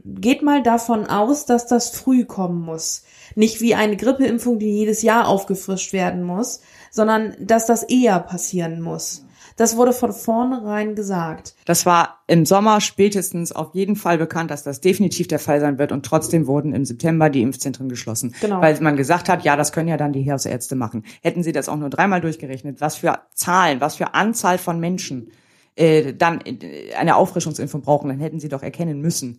[0.04, 3.04] geht mal davon aus, dass das früh kommen muss.
[3.34, 6.60] Nicht wie eine Grippeimpfung, die jedes Jahr aufgefrischt werden muss,
[6.90, 9.24] sondern dass das eher passieren muss.
[9.56, 11.54] Das wurde von vornherein gesagt.
[11.64, 15.78] Das war im Sommer spätestens auf jeden Fall bekannt, dass das definitiv der Fall sein
[15.78, 15.92] wird.
[15.92, 18.34] Und trotzdem wurden im September die Impfzentren geschlossen.
[18.42, 18.60] Genau.
[18.60, 21.04] Weil man gesagt hat, ja, das können ja dann die Hausärzte machen.
[21.22, 25.30] Hätten sie das auch nur dreimal durchgerechnet, was für Zahlen, was für Anzahl von Menschen
[25.76, 29.38] äh, dann äh, eine Auffrischungsimpfung brauchen, dann hätten sie doch erkennen müssen,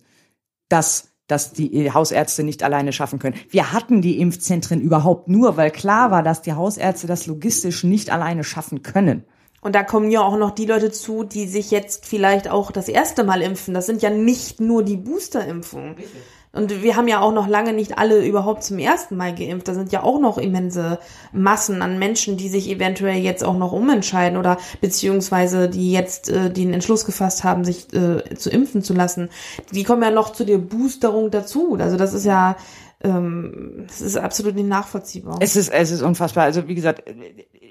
[0.68, 3.36] dass dass die Hausärzte nicht alleine schaffen können.
[3.50, 8.10] Wir hatten die Impfzentren überhaupt nur, weil klar war, dass die Hausärzte das logistisch nicht
[8.10, 9.24] alleine schaffen können.
[9.60, 12.88] Und da kommen ja auch noch die Leute zu, die sich jetzt vielleicht auch das
[12.88, 13.74] erste Mal impfen.
[13.74, 15.96] Das sind ja nicht nur die Boosterimpfungen.
[16.52, 19.68] Und wir haben ja auch noch lange nicht alle überhaupt zum ersten Mal geimpft.
[19.68, 20.98] Da sind ja auch noch immense
[21.32, 26.50] Massen an Menschen, die sich eventuell jetzt auch noch umentscheiden oder beziehungsweise die jetzt äh,
[26.50, 29.28] den Entschluss gefasst haben, sich äh, zu impfen zu lassen.
[29.72, 31.76] Die kommen ja noch zu der Boosterung dazu.
[31.78, 32.56] Also das ist ja,
[33.02, 35.38] ähm, das ist absolut nicht nachvollziehbar.
[35.40, 36.44] Es ist, es ist unfassbar.
[36.44, 37.02] Also wie gesagt,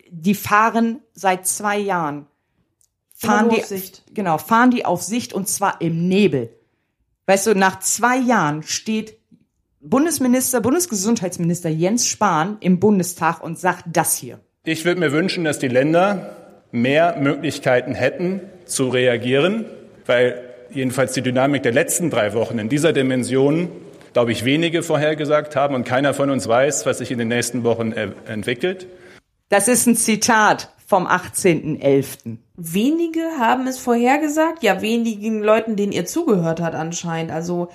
[0.09, 2.27] die fahren seit zwei Jahren.
[3.15, 4.03] Fahren die, auf Sicht.
[4.13, 6.56] genau, fahren die auf Sicht und zwar im Nebel.
[7.27, 9.17] Weißt du, nach zwei Jahren steht
[9.81, 14.39] Bundesminister, Bundesgesundheitsminister Jens Spahn im Bundestag und sagt das hier.
[14.63, 16.37] Ich würde mir wünschen, dass die Länder
[16.71, 19.65] mehr Möglichkeiten hätten zu reagieren,
[20.05, 23.69] weil jedenfalls die Dynamik der letzten drei Wochen in dieser Dimension,
[24.13, 27.65] glaube ich, wenige vorhergesagt haben und keiner von uns weiß, was sich in den nächsten
[27.65, 28.87] Wochen entwickelt.
[29.49, 32.37] Das ist ein Zitat vom 18.11.
[32.57, 37.31] Wenige haben es vorhergesagt, ja, wenigen Leuten, denen ihr zugehört hat anscheinend.
[37.31, 37.69] Also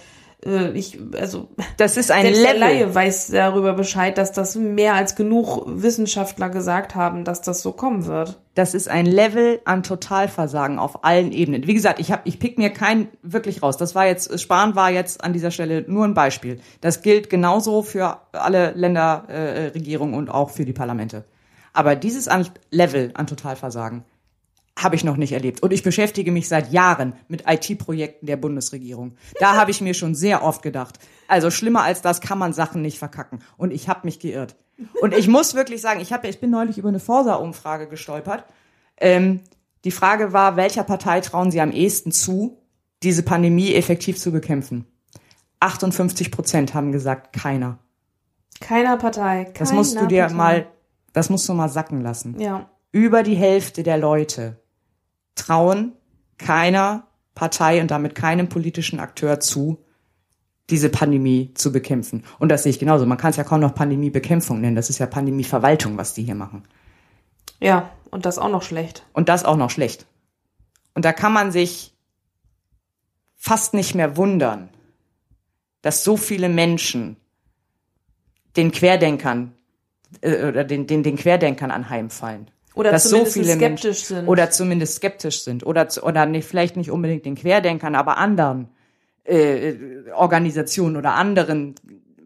[0.44, 2.60] äh, ich, also Das ist ein selbst der Level.
[2.60, 7.72] Laie weiß darüber Bescheid, dass das mehr als genug Wissenschaftler gesagt haben, dass das so
[7.72, 8.40] kommen wird.
[8.54, 11.66] Das ist ein Level an Totalversagen auf allen Ebenen.
[11.66, 13.76] Wie gesagt, ich habe, ich pick mir keinen wirklich raus.
[13.76, 16.60] Das war jetzt, Spahn war jetzt an dieser Stelle nur ein Beispiel.
[16.80, 21.24] Das gilt genauso für alle Länderregierungen äh, und auch für die Parlamente.
[21.72, 22.28] Aber dieses
[22.70, 24.04] Level an Totalversagen
[24.78, 25.62] habe ich noch nicht erlebt.
[25.62, 29.16] Und ich beschäftige mich seit Jahren mit IT-Projekten der Bundesregierung.
[29.38, 30.98] Da habe ich mir schon sehr oft gedacht,
[31.28, 33.40] also schlimmer als das kann man Sachen nicht verkacken.
[33.56, 34.56] Und ich habe mich geirrt.
[35.00, 38.44] Und ich muss wirklich sagen, ich, hab, ich bin neulich über eine Forsa-Umfrage gestolpert.
[38.98, 39.40] Ähm,
[39.84, 42.58] die Frage war, welcher Partei trauen Sie am ehesten zu,
[43.02, 44.86] diese Pandemie effektiv zu bekämpfen?
[45.60, 47.78] 58 Prozent haben gesagt, keiner.
[48.60, 49.44] Keiner Partei.
[49.44, 50.34] Keiner Das musst du dir Partei.
[50.36, 50.66] mal,
[51.12, 52.70] das musst du mal sacken lassen Ja.
[52.90, 54.60] über die Hälfte der Leute
[55.34, 55.92] trauen
[56.38, 59.82] keiner Partei und damit keinem politischen Akteur zu,
[60.70, 62.24] diese Pandemie zu bekämpfen.
[62.38, 63.06] Und das sehe ich genauso.
[63.06, 64.76] Man kann es ja kaum noch Pandemiebekämpfung nennen.
[64.76, 66.62] Das ist ja Pandemieverwaltung, was die hier machen.
[67.60, 69.04] Ja, und das auch noch schlecht.
[69.12, 70.06] Und das auch noch schlecht.
[70.94, 71.94] Und da kann man sich
[73.36, 74.68] fast nicht mehr wundern,
[75.80, 77.16] dass so viele Menschen
[78.56, 79.54] den Querdenkern
[80.20, 82.50] äh, oder den, den, den Querdenkern anheimfallen.
[82.74, 84.28] Oder dass so zumindest viele skeptisch Menschen, sind.
[84.28, 85.66] Oder zumindest skeptisch sind.
[85.66, 88.68] Oder, oder nicht, vielleicht nicht unbedingt den Querdenkern, aber anderen
[89.24, 89.74] äh,
[90.14, 91.74] Organisationen oder anderen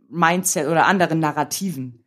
[0.08, 2.04] Mindset oder anderen Narrativen.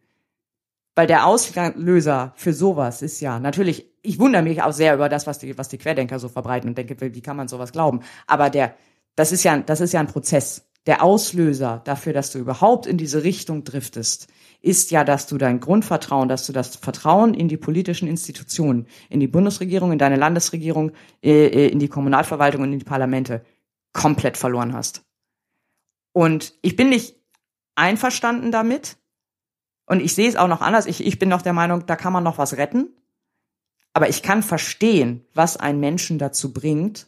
[0.96, 5.28] Weil der Auslöser für sowas ist ja natürlich, ich wundere mich auch sehr über das,
[5.28, 8.02] was die, was die Querdenker so verbreiten und denke, wie kann man sowas glauben?
[8.28, 8.76] Aber der,
[9.16, 10.66] das ist ja, das ist ja ein Prozess.
[10.86, 14.28] Der Auslöser dafür, dass du überhaupt in diese Richtung driftest,
[14.62, 19.20] ist ja, dass du dein Grundvertrauen, dass du das Vertrauen in die politischen Institutionen, in
[19.20, 20.92] die Bundesregierung, in deine Landesregierung,
[21.24, 23.46] äh, äh, in die Kommunalverwaltung und in die Parlamente
[23.94, 25.04] komplett verloren hast.
[26.12, 27.16] Und ich bin nicht
[27.76, 28.98] einverstanden damit.
[29.86, 30.86] Und ich sehe es auch noch anders.
[30.86, 32.90] Ich, ich bin noch der Meinung, da kann man noch was retten.
[33.94, 37.08] Aber ich kann verstehen, was einen Menschen dazu bringt,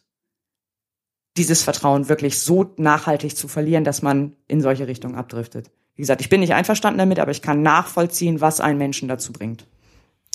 [1.38, 5.72] dieses Vertrauen wirklich so nachhaltig zu verlieren, dass man in solche Richtungen abdriftet.
[5.96, 9.34] Wie gesagt, ich bin nicht einverstanden damit, aber ich kann nachvollziehen, was einen Menschen dazu
[9.34, 9.68] bringt.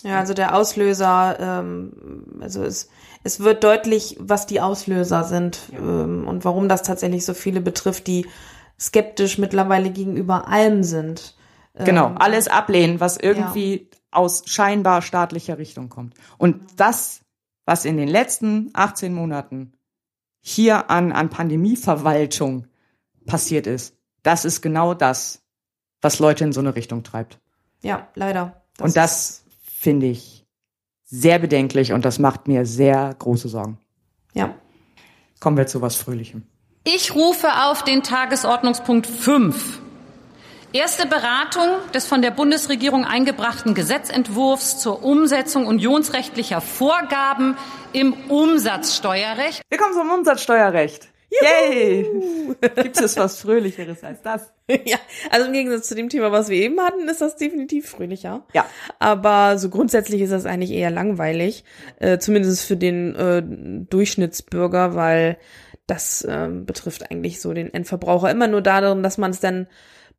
[0.03, 1.93] Ja, also der Auslöser, ähm,
[2.41, 2.89] also es,
[3.25, 8.07] es wird deutlich, was die Auslöser sind ähm, und warum das tatsächlich so viele betrifft,
[8.07, 8.27] die
[8.79, 11.35] skeptisch mittlerweile gegenüber allem sind.
[11.79, 16.15] Genau, alles ablehnen, was irgendwie aus scheinbar staatlicher Richtung kommt.
[16.39, 17.21] Und das,
[17.67, 19.75] was in den letzten 18 Monaten
[20.41, 22.67] hier an, an Pandemieverwaltung
[23.27, 25.43] passiert ist, das ist genau das,
[26.07, 27.41] was Leute in so eine Richtung treibt.
[27.83, 28.63] Ja, leider.
[28.77, 30.47] Das und das finde ich
[31.03, 33.79] sehr bedenklich und das macht mir sehr große Sorgen.
[34.33, 34.55] Ja.
[35.41, 36.45] Kommen wir zu was Fröhlichem.
[36.85, 39.81] Ich rufe auf den Tagesordnungspunkt 5.
[40.73, 47.57] Erste Beratung des von der Bundesregierung eingebrachten Gesetzentwurfs zur Umsetzung unionsrechtlicher Vorgaben
[47.93, 49.63] im Umsatzsteuerrecht.
[49.69, 51.09] Wir kommen zum Umsatzsteuerrecht.
[51.31, 52.07] Yay!
[52.83, 54.53] Gibt es was Fröhlicheres als das?
[54.85, 54.99] ja,
[55.31, 58.45] also im Gegensatz zu dem Thema, was wir eben hatten, ist das definitiv fröhlicher.
[58.53, 58.67] Ja.
[58.99, 61.65] Aber so grundsätzlich ist das eigentlich eher langweilig,
[61.99, 63.43] äh, zumindest für den äh,
[63.89, 65.39] Durchschnittsbürger, weil
[65.87, 69.67] das äh, betrifft eigentlich so den Endverbraucher immer nur darin, dass man es dann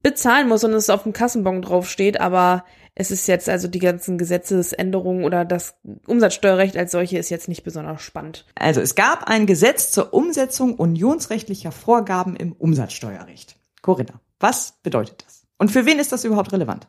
[0.03, 2.63] bezahlen muss und es auf dem Kassenbon draufsteht, aber
[2.99, 5.75] es ist jetzt also die ganzen Gesetzesänderungen oder das
[6.07, 8.47] Umsatzsteuerrecht als solche ist jetzt nicht besonders spannend.
[8.55, 13.55] Also es gab ein Gesetz zur Umsetzung unionsrechtlicher Vorgaben im Umsatzsteuerrecht.
[13.83, 15.45] Corinna, was bedeutet das?
[15.59, 16.87] Und für wen ist das überhaupt relevant?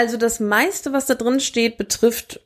[0.00, 2.40] Also das meiste, was da drin steht, betrifft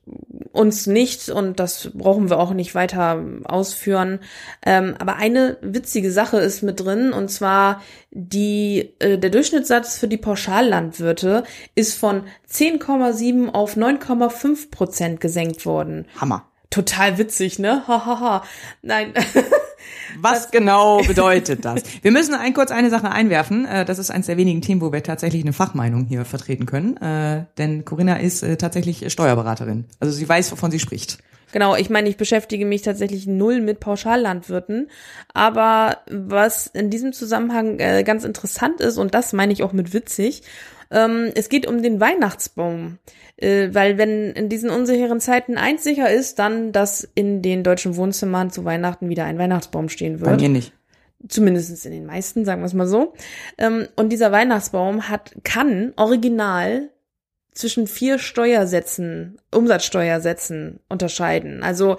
[0.51, 4.19] uns nicht und das brauchen wir auch nicht weiter ausführen.
[4.67, 7.81] Ähm, aber eine witzige Sache ist mit drin und zwar
[8.11, 11.45] die äh, der Durchschnittssatz für die Pauschallandwirte
[11.77, 16.07] ist von 10,7 auf 9,5 Prozent gesenkt worden.
[16.21, 16.49] Hammer.
[16.71, 17.87] Total witzig, ne?
[17.87, 18.43] Hahaha.
[18.83, 19.15] Nein.
[20.21, 21.83] Was genau bedeutet das?
[22.03, 23.65] Wir müssen ein kurz eine Sache einwerfen.
[23.65, 26.97] Äh, das ist eines der wenigen Themen, wo wir tatsächlich eine Fachmeinung hier vertreten können.
[26.97, 29.85] Äh, denn Corinna ist äh, tatsächlich Steuerberaterin.
[30.01, 31.19] Also sie weiß, wovon sie spricht.
[31.53, 34.91] Genau, ich meine, ich beschäftige mich tatsächlich null mit Pauschallandwirten.
[35.33, 40.43] Aber was in diesem Zusammenhang ganz interessant ist, und das meine ich auch mit witzig,
[40.91, 42.99] ähm, es geht um den Weihnachtsbaum.
[43.37, 47.97] Äh, weil wenn in diesen unsicheren Zeiten eins sicher ist, dann, dass in den deutschen
[47.97, 50.31] Wohnzimmern zu Weihnachten wieder ein Weihnachtsbaum stehen wird.
[50.31, 50.73] Bei mir nicht.
[51.27, 53.15] Zumindest in den meisten, sagen wir es mal so.
[53.59, 56.91] Ähm, und dieser Weihnachtsbaum hat, kann original
[57.53, 61.63] zwischen vier Steuersätzen, Umsatzsteuersätzen unterscheiden.
[61.63, 61.97] Also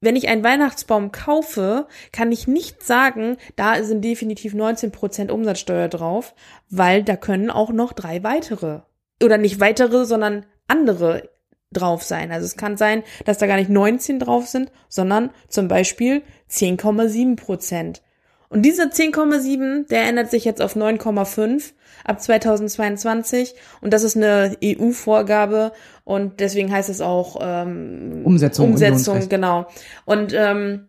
[0.00, 6.34] wenn ich einen Weihnachtsbaum kaufe, kann ich nicht sagen, da sind definitiv 19% Umsatzsteuer drauf,
[6.68, 8.80] weil da können auch noch drei weitere.
[9.22, 11.30] Oder nicht weitere, sondern andere
[11.72, 12.30] drauf sein.
[12.30, 17.36] Also es kann sein, dass da gar nicht 19 drauf sind, sondern zum Beispiel 10,7
[17.36, 18.02] Prozent.
[18.48, 21.72] Und dieser 10,7, der ändert sich jetzt auf 9,5
[22.04, 25.72] ab 2022 und das ist eine EU-Vorgabe
[26.04, 28.70] und deswegen heißt es auch ähm, Umsetzung.
[28.70, 29.66] Umsetzung, genau.
[30.04, 30.88] Und ähm,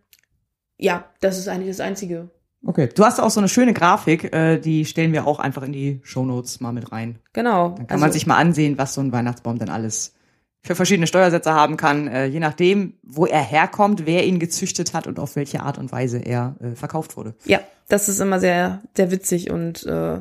[0.76, 2.30] ja, das ist eigentlich das Einzige.
[2.64, 5.72] Okay, du hast auch so eine schöne Grafik, äh, die stellen wir auch einfach in
[5.72, 7.18] die Shownotes mal mit rein.
[7.32, 7.70] Genau.
[7.70, 10.14] Dann kann also, man sich mal ansehen, was so ein Weihnachtsbaum denn alles
[10.62, 15.06] für verschiedene Steuersätze haben kann, äh, je nachdem, wo er herkommt, wer ihn gezüchtet hat
[15.06, 17.34] und auf welche Art und Weise er äh, verkauft wurde.
[17.44, 20.20] Ja, das ist immer sehr, sehr witzig und äh,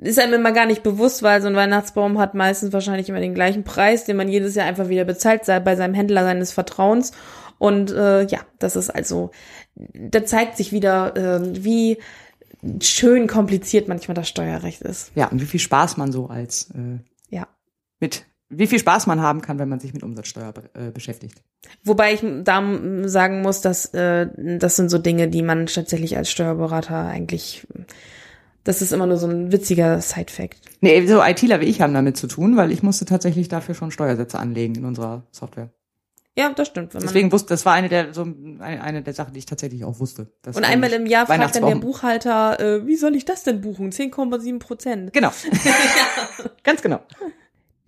[0.00, 3.34] ist einem immer gar nicht bewusst, weil so ein Weihnachtsbaum hat meistens wahrscheinlich immer den
[3.34, 7.12] gleichen Preis, den man jedes Jahr einfach wieder bezahlt, sei bei seinem Händler seines Vertrauens.
[7.58, 9.32] Und äh, ja, das ist also,
[9.74, 11.98] da zeigt sich wieder, äh, wie
[12.80, 15.10] schön kompliziert manchmal das Steuerrecht ist.
[15.14, 17.00] Ja, und wie viel Spaß man so als äh,
[17.30, 17.48] ja
[18.00, 21.42] mit wie viel Spaß man haben kann, wenn man sich mit Umsatzsteuer äh, beschäftigt.
[21.84, 22.62] Wobei ich da
[23.04, 27.66] sagen muss, dass äh, das sind so Dinge, die man tatsächlich als Steuerberater eigentlich
[28.68, 30.58] das ist immer nur so ein witziger Side-Fact.
[30.82, 33.90] Nee, so ITler wie ich haben damit zu tun, weil ich musste tatsächlich dafür schon
[33.90, 35.70] Steuersätze anlegen in unserer Software.
[36.36, 36.92] Ja, das stimmt.
[36.92, 39.98] Deswegen wusste, das war eine der so eine, eine der Sachen, die ich tatsächlich auch
[39.98, 40.30] wusste.
[40.46, 43.90] Und einmal im Jahr fragt dann der Buchhalter, äh, wie soll ich das denn buchen?
[43.90, 45.12] 10,7 Prozent.
[45.14, 45.32] Genau.
[46.62, 47.00] Ganz genau.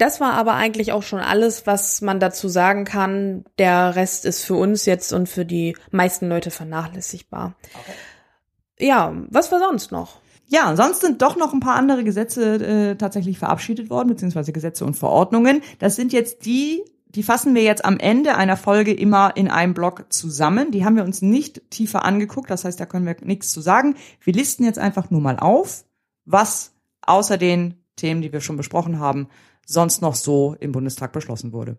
[0.00, 3.44] Das war aber eigentlich auch schon alles, was man dazu sagen kann.
[3.58, 7.54] Der Rest ist für uns jetzt und für die meisten Leute vernachlässigbar.
[7.74, 8.86] Okay.
[8.86, 10.20] Ja, was war sonst noch?
[10.46, 14.86] Ja, sonst sind doch noch ein paar andere Gesetze äh, tatsächlich verabschiedet worden, beziehungsweise Gesetze
[14.86, 15.60] und Verordnungen.
[15.80, 19.74] Das sind jetzt die, die fassen wir jetzt am Ende einer Folge immer in einem
[19.74, 20.70] Block zusammen.
[20.70, 23.96] Die haben wir uns nicht tiefer angeguckt, das heißt, da können wir nichts zu sagen.
[24.22, 25.84] Wir listen jetzt einfach nur mal auf,
[26.24, 26.72] was
[27.02, 29.28] außer den Themen, die wir schon besprochen haben,
[29.70, 31.76] sonst noch so im Bundestag beschlossen wurde.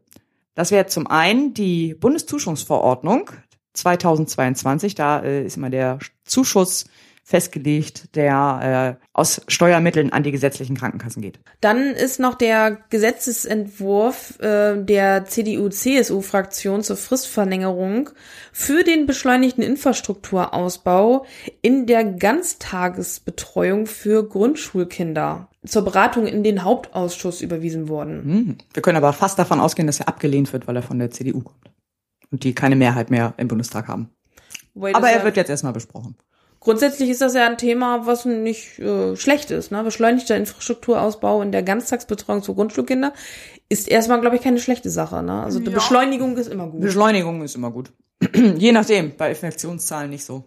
[0.56, 3.30] Das wäre zum einen die Bundeszuschussverordnung.
[3.74, 4.96] 2022.
[4.96, 6.86] Da äh, ist immer der Zuschuss
[7.24, 11.40] festgelegt, der äh, aus Steuermitteln an die gesetzlichen Krankenkassen geht.
[11.62, 18.10] Dann ist noch der Gesetzesentwurf äh, der CDU-CSU-Fraktion zur Fristverlängerung
[18.52, 21.26] für den beschleunigten Infrastrukturausbau
[21.62, 28.24] in der Ganztagesbetreuung für Grundschulkinder zur Beratung in den Hauptausschuss überwiesen worden.
[28.24, 28.58] Hm.
[28.74, 31.42] Wir können aber fast davon ausgehen, dass er abgelehnt wird, weil er von der CDU
[31.42, 31.72] kommt
[32.32, 34.10] und die keine Mehrheit mehr im Bundestag haben.
[34.76, 36.16] Aber er wird jetzt erstmal besprochen.
[36.62, 39.72] Grundsätzlich ist das ja ein Thema, was nicht äh, schlecht ist.
[39.72, 39.84] Ne?
[39.84, 43.14] Beschleunigter Infrastrukturausbau in der Ganztagsbetreuung für Grundschulkinder
[43.68, 45.24] ist erstmal, glaube ich, keine schlechte Sache.
[45.24, 45.42] Ne?
[45.42, 45.72] Also ja.
[45.72, 46.82] Beschleunigung ist immer gut.
[46.82, 47.92] Beschleunigung ist immer gut.
[48.58, 50.46] Je nachdem, bei Infektionszahlen nicht so.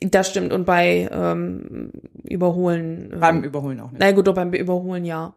[0.00, 0.52] Das stimmt.
[0.52, 1.90] Und bei ähm,
[2.22, 3.12] Überholen.
[3.12, 4.00] Äh, beim Überholen auch nicht.
[4.00, 5.34] Na gut, doch beim Überholen ja.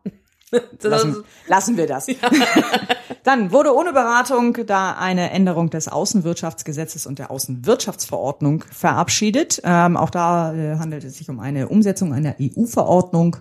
[0.82, 2.08] lassen, lassen wir das.
[2.08, 2.16] Ja.
[3.24, 9.62] Dann wurde ohne Beratung da eine Änderung des Außenwirtschaftsgesetzes und der Außenwirtschaftsverordnung verabschiedet.
[9.64, 13.38] Ähm, auch da äh, handelt es sich um eine Umsetzung einer EU-Verordnung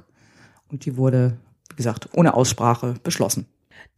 [0.70, 1.36] und die wurde,
[1.70, 3.46] wie gesagt, ohne Aussprache beschlossen.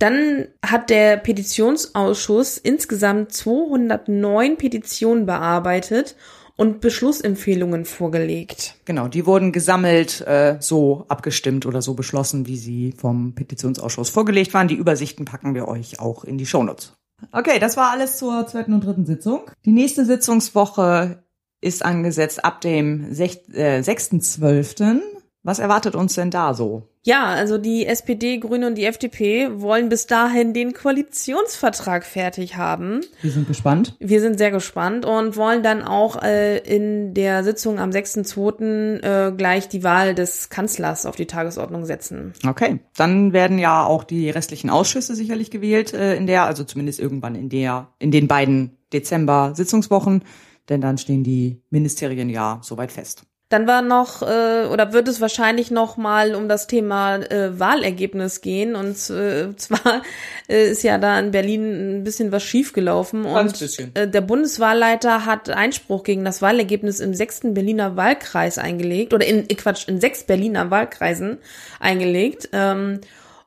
[0.01, 6.16] Dann hat der Petitionsausschuss insgesamt 209 Petitionen bearbeitet
[6.57, 8.76] und Beschlussempfehlungen vorgelegt.
[8.86, 14.55] Genau, die wurden gesammelt, äh, so abgestimmt oder so beschlossen, wie sie vom Petitionsausschuss vorgelegt
[14.55, 14.68] waren.
[14.68, 16.94] Die Übersichten packen wir euch auch in die Shownotes.
[17.32, 19.51] Okay, das war alles zur zweiten und dritten Sitzung.
[19.66, 21.22] Die nächste Sitzungswoche
[21.61, 24.82] ist angesetzt ab dem 6.12.
[24.82, 25.01] Äh,
[25.42, 26.89] Was erwartet uns denn da so?
[27.03, 33.01] Ja, also die SPD, Grüne und die FDP wollen bis dahin den Koalitionsvertrag fertig haben.
[33.22, 33.96] Wir sind gespannt.
[34.01, 39.01] Wir sind sehr gespannt und wollen dann auch äh, in der Sitzung am 6.2.
[39.01, 42.34] Äh, gleich die Wahl des Kanzlers auf die Tagesordnung setzen.
[42.46, 47.01] Okay, dann werden ja auch die restlichen Ausschüsse sicherlich gewählt äh, in der, also zumindest
[47.01, 50.22] irgendwann in der, in den beiden Dezember-Sitzungswochen,
[50.68, 53.24] denn dann stehen die Ministerien ja soweit fest.
[53.51, 58.42] Dann war noch äh, oder wird es wahrscheinlich noch mal um das Thema äh, Wahlergebnis
[58.42, 60.03] gehen und äh, zwar
[60.48, 63.90] äh, ist ja da in Berlin ein bisschen was schiefgelaufen und bisschen.
[63.96, 69.51] Äh, der Bundeswahlleiter hat Einspruch gegen das Wahlergebnis im sechsten Berliner Wahlkreis eingelegt oder in
[69.51, 71.38] äh, Quatsch in sechs Berliner Wahlkreisen
[71.80, 73.01] eingelegt ähm,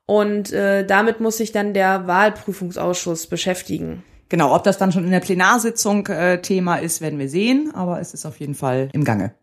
[0.05, 4.03] und äh, damit muss sich dann der Wahlprüfungsausschuss beschäftigen.
[4.27, 8.01] Genau, ob das dann schon in der Plenarsitzung äh, Thema ist, werden wir sehen, aber
[8.01, 9.33] es ist auf jeden Fall im Gange.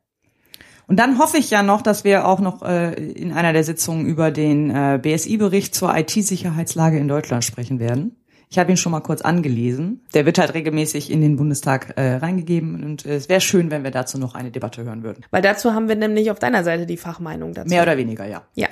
[0.91, 4.07] Und dann hoffe ich ja noch, dass wir auch noch äh, in einer der Sitzungen
[4.07, 8.16] über den äh, BSI-Bericht zur IT-Sicherheitslage in Deutschland sprechen werden.
[8.49, 10.05] Ich habe ihn schon mal kurz angelesen.
[10.14, 13.84] Der wird halt regelmäßig in den Bundestag äh, reingegeben und äh, es wäre schön, wenn
[13.84, 15.24] wir dazu noch eine Debatte hören würden.
[15.30, 17.68] Weil dazu haben wir nämlich auf deiner Seite die Fachmeinung dazu.
[17.68, 18.43] Mehr oder weniger, ja.
[18.55, 18.66] Ja.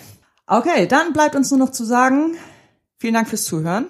[0.48, 2.32] Okay, dann bleibt uns nur noch zu sagen,
[2.96, 3.86] vielen Dank fürs Zuhören.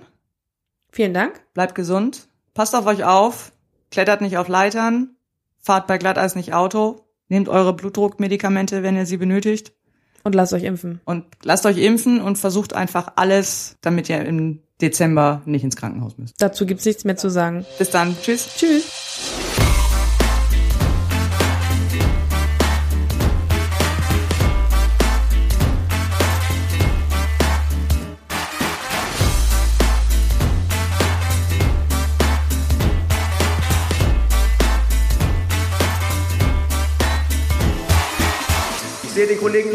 [0.92, 1.40] Vielen Dank.
[1.54, 2.28] Bleibt gesund.
[2.52, 3.52] Passt auf euch auf.
[3.90, 5.16] Klettert nicht auf Leitern.
[5.62, 7.07] Fahrt bei Glatteis nicht Auto.
[7.28, 9.72] Nehmt eure Blutdruckmedikamente, wenn ihr sie benötigt.
[10.24, 11.00] Und lasst euch impfen.
[11.04, 16.18] Und lasst euch impfen und versucht einfach alles, damit ihr im Dezember nicht ins Krankenhaus
[16.18, 16.40] müsst.
[16.40, 17.64] Dazu gibt's nichts mehr zu sagen.
[17.78, 18.16] Bis dann.
[18.22, 18.48] Tschüss.
[18.56, 19.37] Tschüss.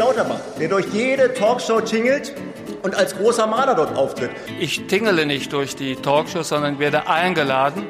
[0.04, 2.34] Lauterbach, der durch jede Talkshow tingelt
[2.82, 4.30] und als großer Maler dort auftritt.
[4.60, 7.86] Ich tingele nicht durch die Talkshows, sondern werde eingeladen